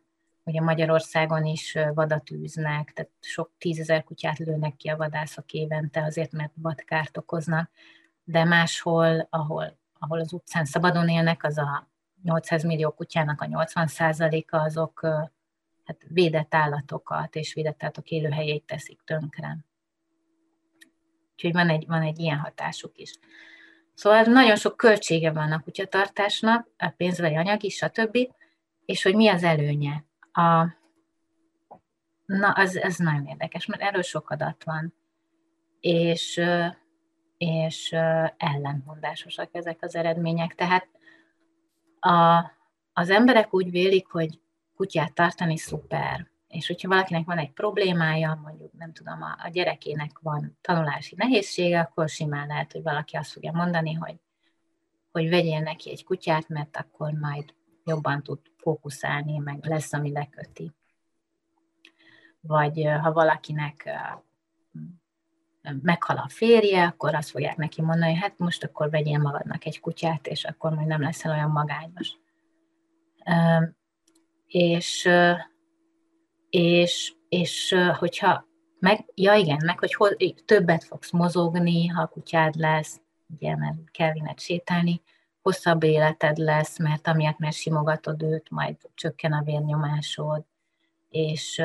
Ugye 0.50 0.62
Magyarországon 0.62 1.46
is 1.46 1.78
vadat 1.94 2.32
űznek, 2.32 2.94
tehát 2.94 3.12
sok 3.20 3.52
tízezer 3.58 4.04
kutyát 4.04 4.38
lőnek 4.38 4.76
ki 4.76 4.88
a 4.88 4.98
vadászok 4.98 5.52
évente 5.52 6.04
azért, 6.04 6.32
mert 6.32 6.52
vadkárt 6.56 7.18
okoznak, 7.18 7.70
de 8.24 8.44
máshol, 8.44 9.28
ahol, 9.30 9.78
ahol 10.00 10.20
az 10.20 10.34
utcán 10.34 10.66
szabadon 10.66 11.10
élnek, 11.10 11.44
az 11.44 11.58
a 11.58 11.88
800 12.24 12.64
millió 12.64 12.92
kutyának 12.92 13.42
a 13.42 13.46
80%-a 13.46 14.58
azok 14.58 15.00
hát 15.86 15.98
védett 16.08 16.56
állatokat 16.56 17.36
és 17.36 17.54
védett 17.54 17.84
állatok 17.84 18.10
élőhelyét 18.10 18.64
teszik 18.66 19.00
tönkre. 19.06 19.58
Úgyhogy 21.34 21.54
van 21.54 21.70
egy, 21.70 21.86
van 21.88 22.02
egy 22.02 22.20
ilyen 22.20 22.38
hatásuk 22.38 22.98
is. 22.98 23.20
Szóval 23.94 24.22
nagyon 24.22 24.56
sok 24.56 24.78
költsége 24.78 25.32
van 25.32 25.52
a 25.52 25.62
kutyatartásnak, 25.62 26.68
a 26.78 26.94
pénzbeli 26.98 27.36
anyagi, 27.36 27.70
stb. 27.70 28.18
És 28.86 29.04
hogy 29.04 29.16
mi 29.16 29.28
az 29.28 29.44
előnye. 29.44 30.08
A, 30.32 30.78
na, 32.26 32.52
az, 32.52 32.78
ez 32.78 32.98
nagyon 32.98 33.26
érdekes, 33.26 33.66
mert 33.66 33.82
erről 33.82 34.02
sok 34.02 34.30
adat 34.30 34.64
van. 34.64 34.94
És, 35.80 36.42
és 37.38 37.92
ellenmondásosak 38.38 39.50
ezek 39.52 39.78
az 39.82 39.96
eredmények. 39.96 40.56
Tehát 40.56 40.88
a, 42.00 42.52
az 42.94 43.10
emberek 43.10 43.54
úgy 43.54 43.72
vélik, 43.72 44.08
hogy 44.08 44.40
kutyát 44.76 45.14
tartani 45.14 45.58
szuper, 45.58 46.28
és 46.48 46.68
hogyha 46.68 46.88
valakinek 46.88 47.26
van 47.26 47.38
egy 47.38 47.52
problémája, 47.52 48.40
mondjuk 48.44 48.74
nem 48.74 48.94
tudom, 48.94 49.22
a, 49.22 49.36
a 49.44 49.50
gyerekének 49.50 50.20
van 50.22 50.58
tanulási 50.62 51.16
nehézsége, 51.18 51.80
akkor 51.80 52.10
simán 52.10 52.48
lehet, 52.48 52.72
hogy 52.72 52.84
valaki 52.84 53.18
azt 53.18 53.32
fogja 53.32 53.52
mondani, 53.52 53.94
hogy, 53.94 54.16
hogy 55.12 55.30
vegyél 55.30 55.60
neki 55.60 55.92
egy 55.92 56.04
kutyát, 56.04 56.48
mert 56.48 56.78
akkor 56.78 57.12
majd 57.12 57.54
jobban 57.90 58.24
tud 58.24 58.40
fókuszálni, 58.58 59.38
meg 59.38 59.66
lesz, 59.66 59.94
ami 59.94 60.12
leköti. 60.12 60.72
Vagy 62.42 62.88
ha 63.02 63.12
valakinek 63.12 63.90
meghal 65.82 66.18
a 66.18 66.30
férje, 66.30 66.86
akkor 66.86 67.16
azt 67.16 67.30
fogják 67.30 67.58
neki 67.58 67.82
mondani, 67.82 68.12
hogy 68.12 68.22
hát 68.22 68.38
most 68.38 68.64
akkor 68.64 68.90
vegyél 68.90 69.18
magadnak 69.18 69.66
egy 69.66 69.80
kutyát, 69.80 70.28
és 70.28 70.46
akkor 70.46 70.74
majd 70.74 70.88
nem 70.88 71.02
leszel 71.02 71.32
olyan 71.32 71.50
magányos. 71.50 72.18
És 74.48 75.10
és, 76.50 77.14
és 77.30 77.76
hogyha 77.98 78.48
meg, 78.80 79.06
ja 79.16 79.34
igen, 79.34 79.62
meg 79.66 79.80
hogy 79.96 80.44
többet 80.46 80.84
fogsz 80.84 81.12
mozogni, 81.12 81.88
ha 81.88 82.02
a 82.02 82.08
kutyád 82.08 82.56
lesz, 82.56 83.02
ugye, 83.34 83.56
mert 83.56 83.92
kell 83.92 84.12
vinnet 84.12 84.40
sétálni, 84.40 85.02
hosszabb 85.42 85.84
életed 85.84 86.38
lesz, 86.38 86.80
mert 86.80 87.08
amiatt, 87.08 87.38
mert 87.38 87.56
simogatod 87.56 88.22
őt, 88.22 88.50
majd 88.50 88.76
csökken 88.94 89.34
a 89.34 89.44
vérnyomásod, 89.44 90.46
és, 91.10 91.62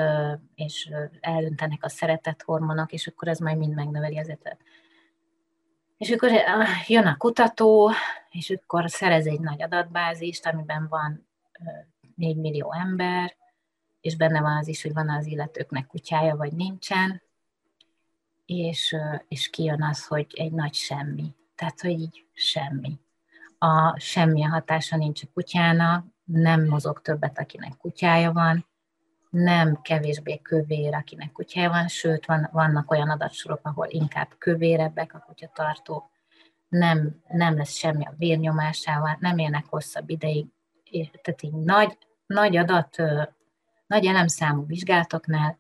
és 0.55 0.91
elöntenek 1.21 1.85
a 1.85 1.89
szeretett 1.89 2.43
hormonok, 2.43 2.93
és 2.93 3.07
akkor 3.07 3.29
ez 3.29 3.39
majd 3.39 3.59
mind 3.59 3.75
megnöveli 3.75 4.19
az 4.19 4.27
életet. 4.27 4.59
És 5.97 6.11
akkor 6.11 6.31
jön 6.87 7.07
a 7.07 7.17
kutató, 7.17 7.91
és 8.31 8.51
akkor 8.51 8.91
szerez 8.91 9.27
egy 9.27 9.41
nagy 9.41 9.63
adatbázist, 9.63 10.47
amiben 10.47 10.87
van 10.89 11.27
4 12.15 12.37
millió 12.37 12.73
ember, 12.73 13.37
és 14.01 14.17
benne 14.17 14.41
van 14.41 14.57
az 14.57 14.69
is, 14.69 14.83
hogy 14.83 14.93
van 14.93 15.09
az 15.09 15.27
illetőknek 15.27 15.87
kutyája, 15.87 16.37
vagy 16.37 16.53
nincsen, 16.53 17.23
és, 18.47 18.97
és 19.29 19.51
kijön 19.51 19.83
az, 19.83 20.07
hogy 20.07 20.27
egy 20.35 20.53
nagy 20.53 20.75
semmi. 20.75 21.35
Tehát, 21.55 21.81
hogy 21.81 21.91
így 21.91 22.27
semmi. 22.33 22.99
A 23.65 23.95
semmi 23.99 24.45
a 24.45 24.49
hatása 24.49 24.97
nincs 24.97 25.23
a 25.23 25.27
kutyának, 25.35 26.07
nem 26.25 26.67
mozog 26.67 27.03
többet, 27.03 27.39
akinek 27.39 27.77
kutyája 27.77 28.33
van, 28.33 28.67
nem 29.31 29.81
kevésbé 29.83 30.39
kövér, 30.39 30.95
akinek 30.95 31.33
kutyája 31.33 31.71
van, 31.71 31.89
sőt, 31.89 32.27
van, 32.27 32.49
vannak 32.53 32.91
olyan 32.91 33.11
adatsorok, 33.11 33.61
ahol 33.63 33.87
inkább 33.89 34.29
kövérebbek 34.39 35.15
a 35.15 35.19
kutyatartók, 35.19 36.11
nem, 36.69 37.23
nem 37.29 37.57
lesz 37.57 37.75
semmi 37.77 38.05
a 38.07 38.15
vérnyomásával, 38.17 39.17
nem 39.21 39.39
élnek 39.39 39.65
hosszabb 39.69 40.11
ideig, 40.11 40.47
tehát 41.23 41.43
így 41.43 41.53
nagy, 41.53 41.99
nagy 42.27 42.57
adat 42.57 42.97
nagy 43.87 44.07
elemszámú 44.07 44.67
vizsgálatoknál 44.67 45.59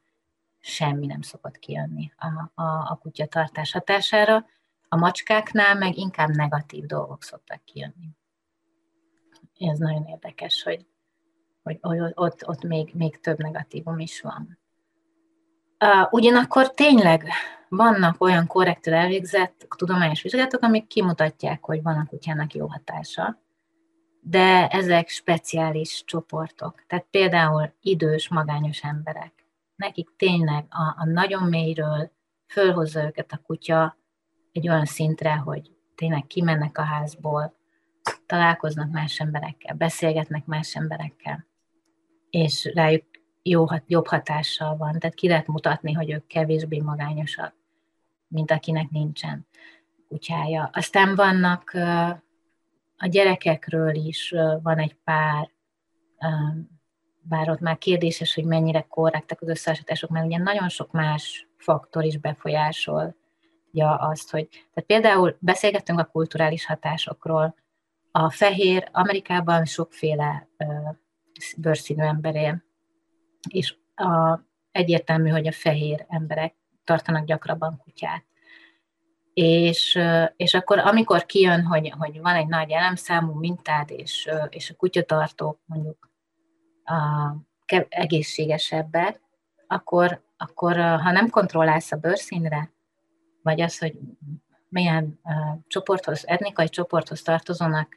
semmi 0.60 1.06
nem 1.06 1.20
szokott 1.20 1.58
kijönni 1.58 2.12
a, 2.16 2.62
a, 2.62 2.90
a 2.90 2.98
kutyatartás 3.02 3.72
hatására, 3.72 4.46
a 4.94 4.96
macskáknál 4.96 5.74
meg 5.74 5.96
inkább 5.96 6.28
negatív 6.28 6.84
dolgok 6.84 7.22
szoktak 7.22 7.64
kijönni. 7.64 8.08
Ez 9.58 9.78
nagyon 9.78 10.04
érdekes, 10.04 10.62
hogy, 10.62 10.86
hogy, 11.62 11.78
ott, 12.14 12.48
ott 12.48 12.62
még, 12.62 12.90
még 12.94 13.20
több 13.20 13.38
negatívum 13.38 13.98
is 13.98 14.20
van. 14.20 14.58
Uh, 15.84 16.12
ugyanakkor 16.12 16.70
tényleg 16.70 17.28
vannak 17.68 18.22
olyan 18.22 18.46
korrektül 18.46 18.94
elvégzett 18.94 19.66
tudományos 19.76 20.22
vizsgálatok, 20.22 20.62
amik 20.62 20.86
kimutatják, 20.86 21.64
hogy 21.64 21.82
van 21.82 21.96
a 21.96 22.06
kutyának 22.06 22.54
jó 22.54 22.66
hatása 22.66 23.42
de 24.26 24.68
ezek 24.68 25.08
speciális 25.08 26.02
csoportok. 26.06 26.84
Tehát 26.86 27.06
például 27.10 27.72
idős, 27.80 28.28
magányos 28.28 28.82
emberek. 28.82 29.32
Nekik 29.76 30.08
tényleg 30.16 30.66
a, 30.68 30.94
a 30.96 31.04
nagyon 31.04 31.42
mélyről 31.42 32.10
fölhozza 32.46 33.04
őket 33.04 33.32
a 33.32 33.40
kutya 33.46 33.96
egy 34.54 34.68
olyan 34.68 34.84
szintre, 34.84 35.34
hogy 35.34 35.70
tényleg 35.94 36.26
kimennek 36.26 36.78
a 36.78 36.82
házból, 36.82 37.54
találkoznak 38.26 38.90
más 38.90 39.20
emberekkel, 39.20 39.74
beszélgetnek 39.74 40.46
más 40.46 40.76
emberekkel, 40.76 41.46
és 42.30 42.70
rájuk 42.74 43.04
jó, 43.42 43.64
jobb 43.86 44.06
hatással 44.06 44.76
van. 44.76 44.98
Tehát 44.98 45.14
ki 45.14 45.28
lehet 45.28 45.46
mutatni, 45.46 45.92
hogy 45.92 46.10
ők 46.10 46.26
kevésbé 46.26 46.80
magányosak, 46.80 47.54
mint 48.28 48.50
akinek 48.50 48.90
nincsen 48.90 49.46
kutyája. 50.08 50.70
Aztán 50.72 51.14
vannak 51.14 51.70
a 52.96 53.06
gyerekekről 53.06 53.94
is 53.94 54.34
van 54.62 54.78
egy 54.78 54.94
pár, 54.94 55.50
bár 57.20 57.50
ott 57.50 57.60
már 57.60 57.78
kérdéses, 57.78 58.34
hogy 58.34 58.44
mennyire 58.44 58.80
korrektek 58.80 59.42
az 59.42 59.48
összehasonlítások, 59.48 60.10
mert 60.10 60.26
ugye 60.26 60.38
nagyon 60.38 60.68
sok 60.68 60.92
más 60.92 61.48
faktor 61.56 62.04
is 62.04 62.18
befolyásol 62.18 63.16
ja, 63.74 63.94
azt, 63.94 64.30
hogy 64.30 64.48
tehát 64.48 64.84
például 64.86 65.36
beszélgettünk 65.40 65.98
a 65.98 66.04
kulturális 66.04 66.66
hatásokról, 66.66 67.54
a 68.10 68.30
fehér, 68.30 68.88
Amerikában 68.92 69.64
sokféle 69.64 70.48
bőrszínű 71.56 72.02
ember 72.02 72.34
él, 72.34 72.64
és 73.48 73.76
a, 73.94 74.38
egyértelmű, 74.70 75.28
hogy 75.28 75.46
a 75.46 75.52
fehér 75.52 76.04
emberek 76.08 76.54
tartanak 76.84 77.24
gyakrabban 77.24 77.80
kutyát. 77.84 78.24
És, 79.32 79.98
és 80.36 80.54
akkor 80.54 80.78
amikor 80.78 81.26
kijön, 81.26 81.64
hogy, 81.64 81.92
hogy 81.98 82.20
van 82.20 82.34
egy 82.34 82.46
nagy 82.46 82.70
elemszámú 82.70 83.32
mintád, 83.32 83.90
és, 83.90 84.30
és 84.48 84.70
a 84.70 84.74
kutyatartók 84.74 85.60
mondjuk 85.64 86.10
a, 86.84 86.94
egészségesebbek, 87.88 89.20
akkor, 89.66 90.24
akkor 90.36 90.76
ha 90.76 91.10
nem 91.10 91.30
kontrollálsz 91.30 91.92
a 91.92 91.96
bőrszínre, 91.96 92.73
vagy 93.44 93.60
az, 93.60 93.78
hogy 93.78 93.98
milyen 94.68 95.20
uh, 95.24 95.32
csoporthoz, 95.66 96.26
etnikai 96.26 96.68
csoporthoz 96.68 97.22
tartozónak 97.22 97.96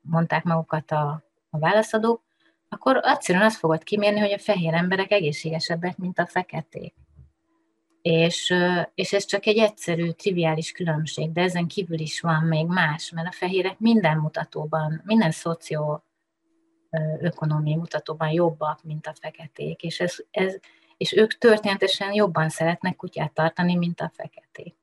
mondták 0.00 0.44
magukat 0.44 0.90
a, 0.90 1.22
a 1.50 1.58
válaszadók, 1.58 2.22
akkor 2.68 3.00
egyszerűen 3.02 3.44
azt 3.44 3.58
fogod 3.58 3.82
kimérni, 3.82 4.20
hogy 4.20 4.32
a 4.32 4.38
fehér 4.38 4.74
emberek 4.74 5.10
egészségesebbek, 5.10 5.96
mint 5.96 6.18
a 6.18 6.26
feketék. 6.26 6.94
És, 8.02 8.54
és 8.94 9.12
ez 9.12 9.24
csak 9.24 9.46
egy 9.46 9.58
egyszerű, 9.58 10.10
triviális 10.10 10.72
különbség, 10.72 11.32
de 11.32 11.40
ezen 11.40 11.66
kívül 11.66 11.98
is 11.98 12.20
van 12.20 12.42
még 12.42 12.66
más, 12.66 13.10
mert 13.10 13.28
a 13.28 13.32
fehérek 13.32 13.78
minden 13.78 14.18
mutatóban, 14.18 15.02
minden 15.04 15.30
szoció 15.30 16.02
ökonomiai 17.20 17.76
mutatóban 17.76 18.30
jobbak, 18.30 18.82
mint 18.82 19.06
a 19.06 19.14
feketék, 19.20 19.82
és, 19.82 20.00
ez, 20.00 20.16
ez, 20.30 20.56
és 20.96 21.12
ők 21.12 21.38
történetesen 21.38 22.12
jobban 22.12 22.48
szeretnek 22.48 22.96
kutyát 22.96 23.32
tartani, 23.32 23.76
mint 23.76 24.00
a 24.00 24.12
feketék. 24.14 24.77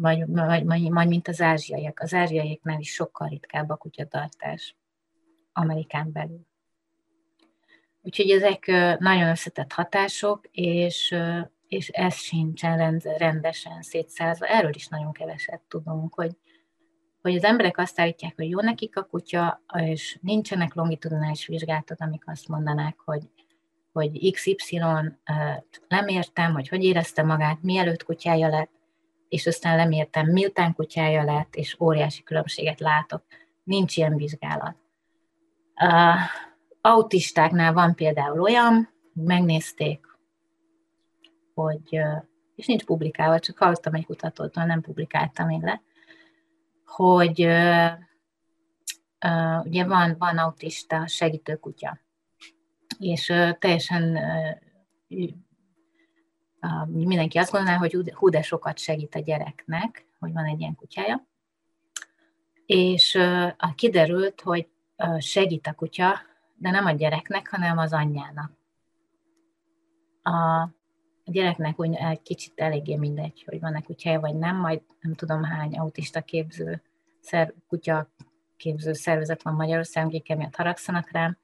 Vagy, 0.00 0.24
vagy, 0.26 0.64
vagy, 0.64 0.90
vagy 0.90 1.08
mint 1.08 1.28
az 1.28 1.40
ázsiaiak. 1.40 2.00
Az 2.00 2.14
ázsiaiaknál 2.14 2.80
is 2.80 2.92
sokkal 2.92 3.28
ritkább 3.28 3.68
a 3.70 3.76
kutyatartás 3.76 4.76
Amerikán 5.52 6.12
belül. 6.12 6.46
Úgyhogy 8.02 8.30
ezek 8.30 8.66
nagyon 8.98 9.28
összetett 9.28 9.72
hatások, 9.72 10.48
és 10.50 11.16
és 11.68 11.88
ez 11.88 12.14
sincsen 12.14 12.98
rendesen 13.18 13.82
szétszázva. 13.82 14.46
Erről 14.46 14.74
is 14.74 14.88
nagyon 14.88 15.12
keveset 15.12 15.60
tudunk, 15.68 16.14
hogy, 16.14 16.36
hogy 17.22 17.36
az 17.36 17.44
emberek 17.44 17.78
azt 17.78 18.00
állítják, 18.00 18.36
hogy 18.36 18.48
jó 18.48 18.60
nekik 18.60 18.96
a 18.96 19.02
kutya, 19.02 19.62
és 19.74 20.18
nincsenek 20.22 20.74
longitudinális 20.74 21.46
vizsgálatok, 21.46 22.00
amik 22.00 22.22
azt 22.26 22.48
mondanák, 22.48 22.98
hogy, 23.04 23.22
hogy 23.92 24.32
XY 24.32 24.80
lemértem, 25.88 26.52
hogy 26.52 26.68
hogy 26.68 26.84
érezte 26.84 27.22
magát, 27.22 27.62
mielőtt 27.62 28.04
kutyája 28.04 28.48
lett, 28.48 28.70
és 29.28 29.46
aztán 29.46 29.76
lemértem, 29.76 30.26
miután 30.26 30.74
kutyája 30.74 31.22
lett, 31.22 31.54
és 31.54 31.80
óriási 31.80 32.22
különbséget 32.22 32.80
látok. 32.80 33.22
Nincs 33.64 33.96
ilyen 33.96 34.16
vizsgálat. 34.16 34.76
Uh, 35.80 36.20
autistáknál 36.80 37.72
van 37.72 37.94
például 37.94 38.40
olyan, 38.40 38.74
hogy 39.14 39.24
megnézték 39.24 40.08
hogy, 41.62 42.00
és 42.54 42.66
nincs 42.66 42.84
publikálva, 42.84 43.38
csak 43.38 43.58
hallottam 43.58 43.94
egy 43.94 44.06
kutatótól, 44.06 44.64
nem 44.64 44.80
publikáltam 44.80 45.46
még 45.46 45.62
le, 45.62 45.82
hogy 46.86 47.44
uh, 47.44 47.92
ugye 49.64 49.84
van, 49.84 50.16
van 50.18 50.38
autista 50.38 51.06
segítőkutya, 51.06 51.98
és 52.98 53.28
uh, 53.28 53.58
teljesen 53.58 54.16
uh, 55.08 55.28
mindenki 56.86 57.38
azt 57.38 57.50
gondolná, 57.50 57.76
hogy 57.76 58.12
hú, 58.14 58.28
de 58.28 58.42
sokat 58.42 58.78
segít 58.78 59.14
a 59.14 59.18
gyereknek, 59.18 60.06
hogy 60.18 60.32
van 60.32 60.44
egy 60.44 60.60
ilyen 60.60 60.74
kutyája, 60.74 61.26
és 62.66 63.18
kiderült, 63.74 64.40
hogy 64.40 64.68
segít 65.18 65.66
a 65.66 65.72
kutya, 65.72 66.20
de 66.54 66.70
nem 66.70 66.86
a 66.86 66.90
gyereknek, 66.90 67.48
hanem 67.50 67.78
az 67.78 67.92
anyjának. 67.92 68.52
A 70.22 70.68
gyereknek 71.24 71.80
úgy 71.80 71.94
egy 71.94 72.22
kicsit 72.22 72.52
eléggé 72.60 72.96
mindegy, 72.96 73.42
hogy 73.46 73.60
van-e 73.60 73.80
kutyája, 73.80 74.20
vagy 74.20 74.34
nem, 74.34 74.56
majd 74.56 74.82
nem 75.00 75.14
tudom 75.14 75.42
hány 75.42 75.78
autista 75.78 76.20
képző, 76.20 76.82
szer, 77.20 77.54
kutya 77.68 78.10
képző 78.56 78.92
szervezet 78.92 79.42
van 79.42 79.54
Magyarországon, 79.54 80.08
akik 80.08 80.30
emiatt 80.30 80.56
haragszanak 80.56 81.10
rám, 81.10 81.38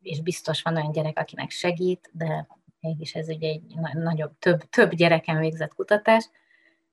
és 0.00 0.20
biztos 0.22 0.62
van 0.62 0.76
olyan 0.76 0.92
gyerek, 0.92 1.18
akinek 1.18 1.50
segít, 1.50 2.10
de 2.12 2.46
mégis 2.84 3.14
ez 3.14 3.28
ugye 3.28 3.48
egy 3.48 3.62
nagyobb, 3.94 4.38
több, 4.38 4.60
több 4.60 4.94
gyereken 4.94 5.38
végzett 5.38 5.74
kutatás. 5.74 6.28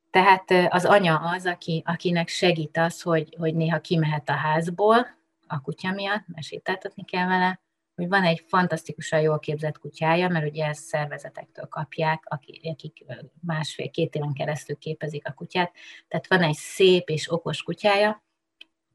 Tehát 0.10 0.52
az 0.70 0.86
anya 0.86 1.18
az, 1.18 1.46
aki, 1.46 1.84
akinek 1.86 2.28
segít 2.28 2.78
az, 2.78 3.02
hogy, 3.02 3.36
hogy 3.38 3.56
néha 3.56 3.80
kimehet 3.80 4.30
a 4.30 4.34
házból 4.34 5.08
a 5.48 5.62
kutya 5.62 5.92
miatt, 5.92 6.24
mert 6.28 6.46
sétáltatni 6.46 7.06
kell 7.06 7.28
vele, 7.28 7.60
hogy 7.96 8.08
van 8.08 8.24
egy 8.24 8.44
fantasztikusan 8.48 9.22
jól 9.22 9.40
képzett 9.40 9.78
kutyája, 9.78 10.30
mert 10.30 10.46
ugye 10.46 10.66
ezt 10.66 10.84
szervezetektől 10.84 11.66
kapják, 11.66 12.24
akik 12.26 13.06
másfél-két 13.42 14.16
éven 14.16 14.34
keresztül 14.34 14.78
képezik 14.78 15.28
a 15.28 15.34
kutyát. 15.34 15.72
Tehát 16.08 16.28
van 16.28 16.42
egy 16.42 16.56
szép 16.56 17.10
és 17.10 17.32
okos 17.32 17.64
kutyája, 17.64 18.24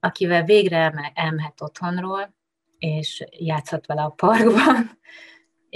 akivel 0.01 0.45
végre 0.45 1.13
elmehet 1.15 1.61
otthonról, 1.61 2.35
és 2.79 3.25
játszhat 3.31 3.87
vele 3.87 4.03
a 4.03 4.09
parkban, 4.09 4.99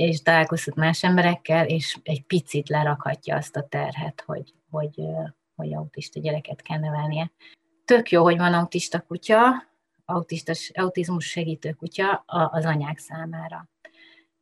és 0.08 0.22
találkozhat 0.22 0.74
más 0.74 1.02
emberekkel, 1.02 1.66
és 1.66 1.98
egy 2.02 2.22
picit 2.22 2.68
lerakhatja 2.68 3.36
azt 3.36 3.56
a 3.56 3.66
terhet, 3.68 4.22
hogy, 4.26 4.54
hogy, 4.70 5.02
hogy 5.54 5.74
autista 5.74 6.20
gyereket 6.20 6.62
kell 6.62 6.78
nevelnie. 6.78 7.32
Tök 7.84 8.10
jó, 8.10 8.22
hogy 8.22 8.36
van 8.36 8.54
autista 8.54 9.00
kutya, 9.00 9.38
autista, 10.04 10.52
autizmus 10.72 11.24
segítő 11.24 11.72
kutya 11.72 12.24
az 12.26 12.64
anyák 12.64 12.98
számára. 12.98 13.68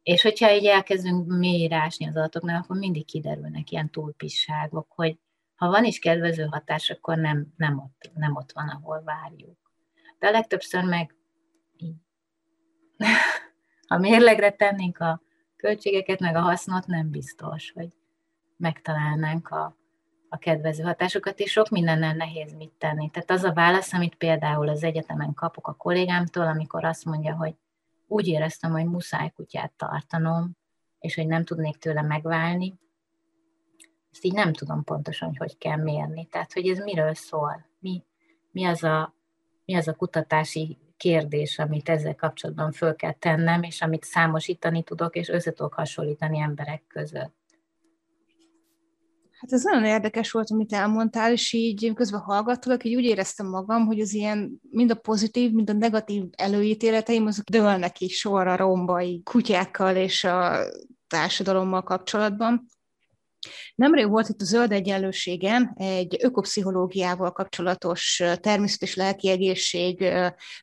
És 0.02 0.22
hogyha 0.22 0.52
így 0.52 0.66
elkezdünk 0.66 1.26
mélyírásni 1.26 2.08
az 2.08 2.16
adatoknál, 2.16 2.60
akkor 2.60 2.76
mindig 2.76 3.06
kiderülnek 3.06 3.70
ilyen 3.70 3.90
túlpisságok, 3.90 4.92
hogy 4.94 5.18
ha 5.54 5.68
van 5.68 5.84
is 5.84 5.98
kedvező 5.98 6.44
hatás, 6.44 6.90
akkor 6.90 7.16
nem, 7.16 7.46
nem, 7.56 7.78
ott, 7.78 8.10
nem 8.14 8.36
ott 8.36 8.52
van, 8.52 8.68
ahol 8.68 9.02
várjuk. 9.04 9.72
De 10.18 10.30
legtöbbször 10.30 10.84
meg 10.84 11.14
így. 11.76 11.96
ha 13.88 13.98
mérlegre 13.98 14.50
tennénk 14.50 14.98
a 14.98 15.26
költségeket, 15.58 16.20
meg 16.20 16.34
a 16.34 16.40
hasznot, 16.40 16.86
nem 16.86 17.10
biztos, 17.10 17.72
hogy 17.72 17.88
megtalálnánk 18.56 19.48
a, 19.48 19.76
a 20.28 20.38
kedvező 20.38 20.82
hatásokat, 20.82 21.38
és 21.38 21.50
sok 21.50 21.68
mindennel 21.68 22.14
nehéz 22.14 22.52
mit 22.52 22.72
tenni. 22.78 23.10
Tehát 23.10 23.30
az 23.30 23.42
a 23.42 23.52
válasz, 23.52 23.92
amit 23.92 24.14
például 24.14 24.68
az 24.68 24.84
egyetemen 24.84 25.34
kapok 25.34 25.66
a 25.66 25.74
kollégámtól, 25.74 26.46
amikor 26.46 26.84
azt 26.84 27.04
mondja, 27.04 27.34
hogy 27.34 27.54
úgy 28.06 28.26
éreztem, 28.26 28.70
hogy 28.70 28.84
muszáj 28.84 29.30
kutyát 29.30 29.72
tartanom, 29.76 30.56
és 30.98 31.14
hogy 31.14 31.26
nem 31.26 31.44
tudnék 31.44 31.76
tőle 31.76 32.02
megválni, 32.02 32.78
ezt 34.18 34.24
így 34.24 34.32
nem 34.32 34.52
tudom 34.52 34.84
pontosan, 34.84 35.28
hogy 35.28 35.36
hogy 35.36 35.58
kell 35.58 35.76
mérni. 35.76 36.26
Tehát, 36.26 36.52
hogy 36.52 36.68
ez 36.68 36.78
miről 36.78 37.14
szól? 37.14 37.66
Mi, 37.78 38.04
mi, 38.50 38.64
az, 38.64 38.82
a, 38.82 39.14
mi 39.64 39.74
az 39.74 39.88
a 39.88 39.94
kutatási 39.94 40.78
kérdés, 40.98 41.58
amit 41.58 41.88
ezzel 41.88 42.14
kapcsolatban 42.14 42.72
föl 42.72 42.94
kell 42.94 43.12
tennem, 43.12 43.62
és 43.62 43.80
amit 43.80 44.04
számosítani 44.04 44.82
tudok, 44.82 45.16
és 45.16 45.28
össze 45.28 45.52
tudok 45.52 45.74
hasonlítani 45.74 46.38
emberek 46.38 46.82
között. 46.88 47.36
Hát 49.40 49.52
ez 49.52 49.62
nagyon 49.62 49.84
érdekes 49.84 50.30
volt, 50.30 50.50
amit 50.50 50.72
elmondtál, 50.72 51.32
és 51.32 51.52
így 51.52 51.92
közben 51.94 52.20
hallgattalak, 52.20 52.84
így 52.84 52.94
úgy 52.94 53.04
éreztem 53.04 53.46
magam, 53.46 53.86
hogy 53.86 54.00
az 54.00 54.14
ilyen 54.14 54.60
mind 54.70 54.90
a 54.90 54.94
pozitív, 54.94 55.52
mind 55.52 55.70
a 55.70 55.72
negatív 55.72 56.24
előítéleteim, 56.36 57.26
azok 57.26 57.44
dőlnek 57.44 58.00
is 58.00 58.18
sorra 58.18 58.56
rombai 58.56 59.22
kutyákkal 59.24 59.96
és 59.96 60.24
a 60.24 60.58
társadalommal 61.06 61.82
kapcsolatban. 61.82 62.66
Nemrég 63.74 64.08
volt 64.08 64.28
itt 64.28 64.40
a 64.40 64.44
Zöld 64.44 64.72
Egyenlőségen 64.72 65.74
egy 65.76 66.16
ökopszichológiával 66.22 67.32
kapcsolatos 67.32 68.22
természet 68.40 68.82
és 68.82 68.94
lelki 68.94 69.28
egészség 69.28 70.04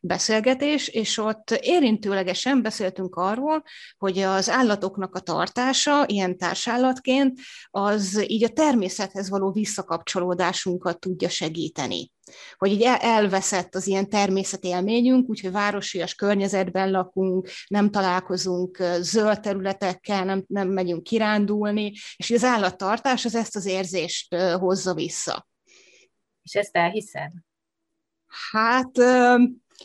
beszélgetés, 0.02 0.88
és 0.88 1.18
ott 1.18 1.52
érintőlegesen 1.62 2.62
beszéltünk 2.62 3.16
arról, 3.16 3.64
hogy 3.98 4.20
az 4.20 4.50
állatoknak 4.50 5.16
a 5.16 5.20
tartása, 5.20 6.04
ilyen 6.08 6.38
társállatként, 6.38 7.40
az 7.70 8.24
így 8.28 8.44
a 8.44 8.50
természethez 8.50 9.30
való 9.30 9.52
visszakapcsolódásunkat 9.52 11.00
tudja 11.00 11.30
segíteni 11.30 12.14
hogy 12.58 12.72
így 12.72 12.82
elveszett 13.00 13.76
az 13.76 13.88
ilyen 13.88 14.10
természetélményünk, 14.10 15.30
úgyhogy 15.30 15.52
városias 15.52 16.16
környezetben 16.16 16.92
lakunk, 16.92 17.50
nem 17.68 17.92
találkozunk 17.92 18.78
zöld 19.00 19.40
területekkel, 19.40 20.24
nem, 20.24 20.44
nem 20.48 20.68
megyünk 20.68 21.04
kirándulni, 21.04 21.94
és 22.16 22.32
az 22.32 22.44
állattartás 22.44 23.26
az 23.26 23.36
ezt 23.36 23.56
az 23.56 23.66
érzést 23.66 24.36
hozza 24.36 24.94
vissza. 24.94 25.48
És 26.42 26.54
ezt 26.54 26.76
elhiszed? 26.76 27.32
Hát 28.52 28.98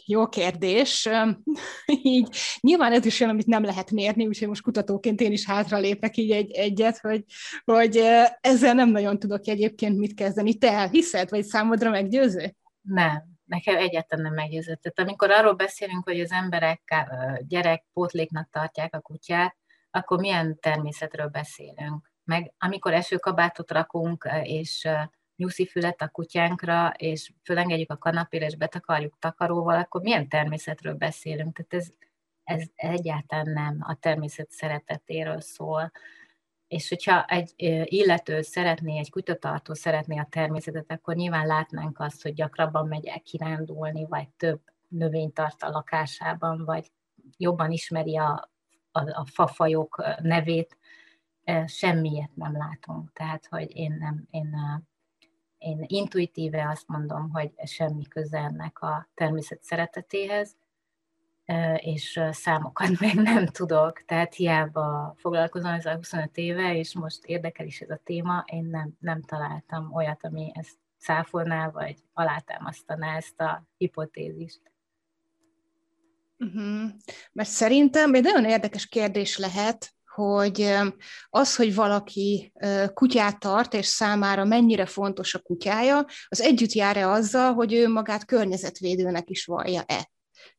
jó 0.06 0.28
kérdés. 0.28 1.08
így 2.02 2.36
nyilván 2.60 2.92
ez 2.92 3.04
is 3.04 3.20
olyan, 3.20 3.32
amit 3.32 3.46
nem 3.46 3.62
lehet 3.62 3.90
mérni, 3.90 4.26
úgyhogy 4.26 4.48
most 4.48 4.62
kutatóként 4.62 5.20
én 5.20 5.32
is 5.32 5.46
hátra 5.46 5.78
lépek 5.78 6.16
így 6.16 6.30
egy, 6.30 6.50
egyet, 6.50 6.98
hogy, 6.98 7.24
hogy 7.64 7.96
ezzel 8.40 8.74
nem 8.74 8.88
nagyon 8.88 9.18
tudok 9.18 9.46
egyébként 9.46 9.98
mit 9.98 10.14
kezdeni. 10.14 10.54
Te 10.54 10.72
elhiszed, 10.72 11.30
vagy 11.30 11.44
számodra 11.44 11.90
meggyőző? 11.90 12.54
Nem, 12.80 13.24
nekem 13.44 13.76
egyáltalán 13.76 14.24
nem 14.24 14.34
meggyőző. 14.34 14.78
Tehát 14.82 14.98
amikor 14.98 15.30
arról 15.30 15.54
beszélünk, 15.54 16.04
hogy 16.04 16.20
az 16.20 16.30
emberek 16.30 16.94
gyerek 17.40 17.84
pótléknak 17.92 18.48
tartják 18.50 18.94
a 18.94 19.00
kutyát, 19.00 19.56
akkor 19.90 20.18
milyen 20.18 20.58
természetről 20.60 21.26
beszélünk? 21.26 22.12
Meg 22.24 22.52
amikor 22.58 22.92
esőkabátot 22.92 23.70
rakunk, 23.70 24.28
és 24.42 24.88
nyuszifület 25.40 26.02
a 26.02 26.08
kutyánkra, 26.08 26.92
és 26.96 27.32
fölengedjük 27.44 27.90
a 27.90 27.96
kanapére, 27.96 28.46
és 28.46 28.56
betakarjuk 28.56 29.16
takaróval, 29.18 29.78
akkor 29.78 30.02
milyen 30.02 30.28
természetről 30.28 30.94
beszélünk? 30.94 31.56
Tehát 31.56 31.74
ez, 31.74 31.92
ez 32.44 32.68
egyáltalán 32.74 33.52
nem 33.52 33.76
a 33.80 33.94
természet 33.94 34.50
szeretetéről 34.50 35.40
szól. 35.40 35.92
És 36.68 36.88
hogyha 36.88 37.24
egy 37.24 37.52
illető 37.84 38.42
szeretné, 38.42 38.98
egy 38.98 39.10
kutyatartó 39.10 39.74
szeretné 39.74 40.18
a 40.18 40.26
természetet, 40.30 40.90
akkor 40.90 41.14
nyilván 41.14 41.46
látnánk 41.46 42.00
azt, 42.00 42.22
hogy 42.22 42.34
gyakrabban 42.34 42.88
megy 42.88 43.06
el 43.06 43.20
kirándulni, 43.20 44.06
vagy 44.06 44.28
több 44.28 44.60
növényt 44.88 45.34
tart 45.34 45.62
a 45.62 45.70
lakásában, 45.70 46.64
vagy 46.64 46.90
jobban 47.36 47.70
ismeri 47.70 48.16
a, 48.16 48.50
a, 48.92 49.00
a 49.00 49.24
fafajok 49.24 50.04
nevét. 50.22 50.78
Semmiet 51.66 52.30
nem 52.34 52.56
látunk. 52.56 53.12
Tehát, 53.12 53.46
hogy 53.46 53.76
én 53.76 53.96
nem, 53.98 54.26
én 54.30 54.54
én 55.60 55.84
intuitíve 55.86 56.68
azt 56.68 56.88
mondom, 56.88 57.30
hogy 57.30 57.50
semmi 57.64 58.04
köze 58.04 58.38
ennek 58.38 58.82
a 58.82 59.08
természet 59.14 59.62
szeretetéhez, 59.62 60.56
és 61.76 62.20
számokat 62.30 63.00
meg 63.00 63.14
nem 63.14 63.46
tudok, 63.46 64.04
tehát 64.04 64.34
hiába 64.34 65.14
foglalkozom 65.16 65.72
ezzel 65.72 65.96
25 65.96 66.36
éve, 66.36 66.76
és 66.76 66.94
most 66.94 67.24
érdekel 67.24 67.66
is 67.66 67.80
ez 67.80 67.90
a 67.90 68.00
téma, 68.04 68.44
én 68.46 68.64
nem, 68.64 68.96
nem 68.98 69.22
találtam 69.22 69.92
olyat, 69.92 70.24
ami 70.24 70.50
ezt 70.54 70.76
száfolná, 70.96 71.70
vagy 71.70 71.96
alátámasztaná 72.12 73.16
ezt 73.16 73.40
a 73.40 73.66
hipotézist. 73.76 74.60
Uh-huh. 76.38 76.90
Mert 77.32 77.48
szerintem 77.48 78.14
egy 78.14 78.22
nagyon 78.22 78.44
érdekes 78.44 78.86
kérdés 78.86 79.38
lehet, 79.38 79.94
hogy 80.14 80.74
az, 81.28 81.56
hogy 81.56 81.74
valaki 81.74 82.52
kutyát 82.94 83.38
tart, 83.38 83.74
és 83.74 83.86
számára 83.86 84.44
mennyire 84.44 84.86
fontos 84.86 85.34
a 85.34 85.38
kutyája, 85.38 86.04
az 86.28 86.40
együtt 86.40 86.72
jár-e 86.72 87.08
azzal, 87.08 87.52
hogy 87.52 87.72
ő 87.72 87.88
magát 87.88 88.24
környezetvédőnek 88.24 89.30
is 89.30 89.44
vallja-e. 89.44 90.10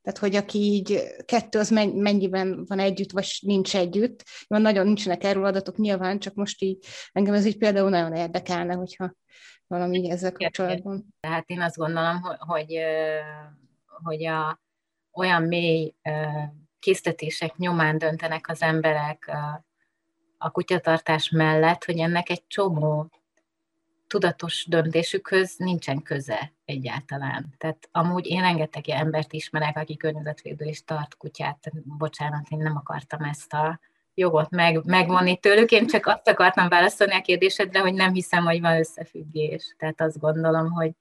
Tehát, 0.01 0.19
hogy 0.19 0.35
aki 0.35 0.59
így 0.59 1.03
kettő, 1.25 1.59
az 1.59 1.69
mennyiben 1.93 2.65
van 2.67 2.79
együtt, 2.79 3.11
vagy 3.11 3.39
nincs 3.41 3.75
együtt. 3.75 4.23
Van, 4.47 4.61
nagyon 4.61 4.85
nincsenek 4.85 5.23
erről 5.23 5.45
adatok 5.45 5.77
nyilván, 5.77 6.19
csak 6.19 6.33
most 6.33 6.61
így 6.61 6.85
engem 7.11 7.33
ez 7.33 7.45
így 7.45 7.57
például 7.57 7.89
nagyon 7.89 8.15
érdekelne, 8.15 8.73
hogyha 8.73 9.13
valami 9.67 10.09
ezzel 10.09 10.31
kapcsolatban. 10.31 11.13
Tehát 11.19 11.49
én 11.49 11.61
azt 11.61 11.75
gondolom, 11.75 12.21
hogy, 12.21 12.79
hogy 14.03 14.25
a, 14.25 14.61
olyan 15.11 15.43
mély 15.43 15.95
késztetések 16.81 17.55
nyomán 17.55 17.97
döntenek 17.97 18.49
az 18.49 18.61
emberek 18.61 19.31
a 20.37 20.49
kutyatartás 20.49 21.29
mellett, 21.29 21.85
hogy 21.85 21.99
ennek 21.99 22.29
egy 22.29 22.47
csomó 22.47 23.09
tudatos 24.07 24.65
döntésükhöz 24.69 25.55
nincsen 25.57 26.01
köze 26.01 26.53
egyáltalán. 26.65 27.53
Tehát 27.57 27.89
amúgy 27.91 28.27
én 28.27 28.41
rengeteg 28.41 28.89
embert 28.89 29.33
ismerek, 29.33 29.77
aki 29.77 29.97
környezetvédő 29.97 30.65
és 30.65 30.83
tart 30.83 31.17
kutyát. 31.17 31.71
Bocsánat, 31.83 32.45
én 32.49 32.57
nem 32.57 32.75
akartam 32.77 33.23
ezt 33.23 33.53
a 33.53 33.79
jogot 34.13 34.49
meg, 34.49 34.85
megvonni 34.85 35.37
tőlük. 35.37 35.71
Én 35.71 35.87
csak 35.87 36.05
azt 36.05 36.27
akartam 36.27 36.69
válaszolni 36.69 37.13
a 37.13 37.21
kérdésedre, 37.21 37.79
hogy 37.79 37.93
nem 37.93 38.13
hiszem, 38.13 38.45
hogy 38.45 38.61
van 38.61 38.79
összefüggés. 38.79 39.75
Tehát 39.77 40.01
azt 40.01 40.19
gondolom, 40.19 40.71
hogy 40.71 40.91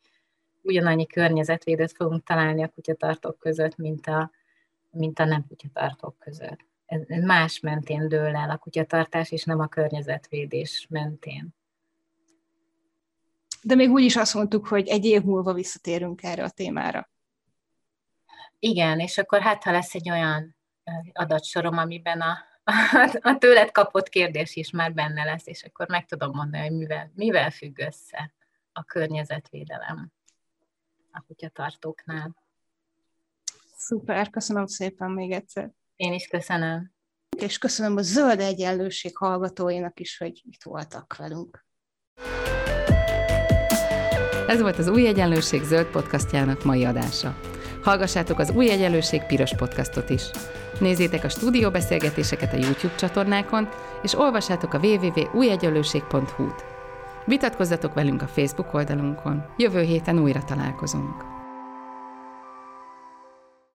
ugyanannyi 0.63 1.07
környezetvédőt 1.07 1.93
fogunk 1.93 2.25
találni 2.25 2.63
a 2.63 2.69
kutyatartók 2.69 3.39
között, 3.39 3.77
mint 3.77 4.07
a, 4.07 4.31
mint 4.91 5.19
a 5.19 5.25
nem 5.25 5.47
kutyatartók 5.47 6.19
között. 6.19 6.59
Ez 6.87 7.23
más 7.23 7.61
mentén 7.61 8.09
dől 8.09 8.37
el 8.37 8.51
a 8.51 8.57
kutyatartás, 8.57 9.31
és 9.31 9.45
nem 9.45 9.61
a 9.61 9.67
környezetvédés 9.67 10.87
mentén. 10.91 11.55
De 13.63 13.75
még 13.75 13.91
úgy 13.91 14.03
is 14.03 14.17
azt 14.17 14.35
mondtuk, 14.35 14.67
hogy 14.67 14.89
egy 14.89 15.05
év 15.05 15.23
múlva 15.23 15.53
visszatérünk 15.53 16.23
erre 16.23 16.45
a 16.45 16.51
témára. 16.51 17.11
Igen, 18.59 18.99
és 18.99 19.19
akkor 19.19 19.41
hát, 19.41 19.63
ha 19.63 19.71
lesz 19.71 19.95
egy 19.95 20.11
olyan 20.11 20.57
adatsorom, 21.13 21.79
amiben 21.79 22.21
a, 22.21 22.39
a, 22.65 22.73
a 23.31 23.39
tőled 23.39 23.71
kapott 23.71 24.09
kérdés 24.09 24.57
is 24.57 24.71
már 24.71 24.93
benne 24.93 25.25
lesz, 25.25 25.47
és 25.47 25.63
akkor 25.63 25.89
meg 25.89 26.07
tudom 26.07 26.31
mondani, 26.35 26.67
hogy 26.67 26.77
mivel, 26.77 27.11
mivel 27.15 27.51
függ 27.51 27.79
össze 27.79 28.33
a 28.73 28.85
környezetvédelem 28.85 30.13
a 31.11 31.21
kutyatartóknál. 31.21 32.37
Szuper, 33.83 34.31
köszönöm 34.31 34.67
szépen 34.67 35.11
még 35.11 35.31
egyszer. 35.31 35.71
Én 35.97 36.13
is 36.13 36.27
köszönöm. 36.27 36.93
És 37.37 37.59
köszönöm 37.59 37.97
a 37.97 38.03
Zöld 38.03 38.41
Egyenlőség 38.41 39.17
hallgatóinak 39.17 40.01
is, 40.01 40.19
hogy 40.19 40.43
itt 40.45 40.63
voltak 40.63 41.17
velünk. 41.17 41.67
Ez 44.49 44.61
volt 44.61 44.79
az 44.79 44.89
Új 44.89 45.07
Egyenlőség 45.07 45.63
zöld 45.63 45.87
podcastjának 45.87 46.65
mai 46.65 46.85
adása. 46.85 47.41
Hallgassátok 47.83 48.39
az 48.39 48.51
Új 48.51 48.71
Egyenlőség 48.71 49.23
piros 49.23 49.55
podcastot 49.57 50.11
is. 50.11 50.23
Nézzétek 50.81 51.25
a 51.25 51.29
stúdióbeszélgetéseket 51.29 52.53
a 52.53 52.57
YouTube 52.57 52.95
csatornákon, 52.95 53.69
és 54.03 54.15
olvassátok 54.15 54.73
a 54.73 54.79
www.újegyenlőség.hu-t. 54.79 56.65
Vitatkozzatok 57.27 57.95
velünk 57.95 58.23
a 58.23 58.29
Facebook 58.29 58.75
oldalunkon. 58.75 59.45
Jövő 59.57 59.83
héten 59.83 60.19
újra 60.19 60.45
találkozunk. 60.45 61.40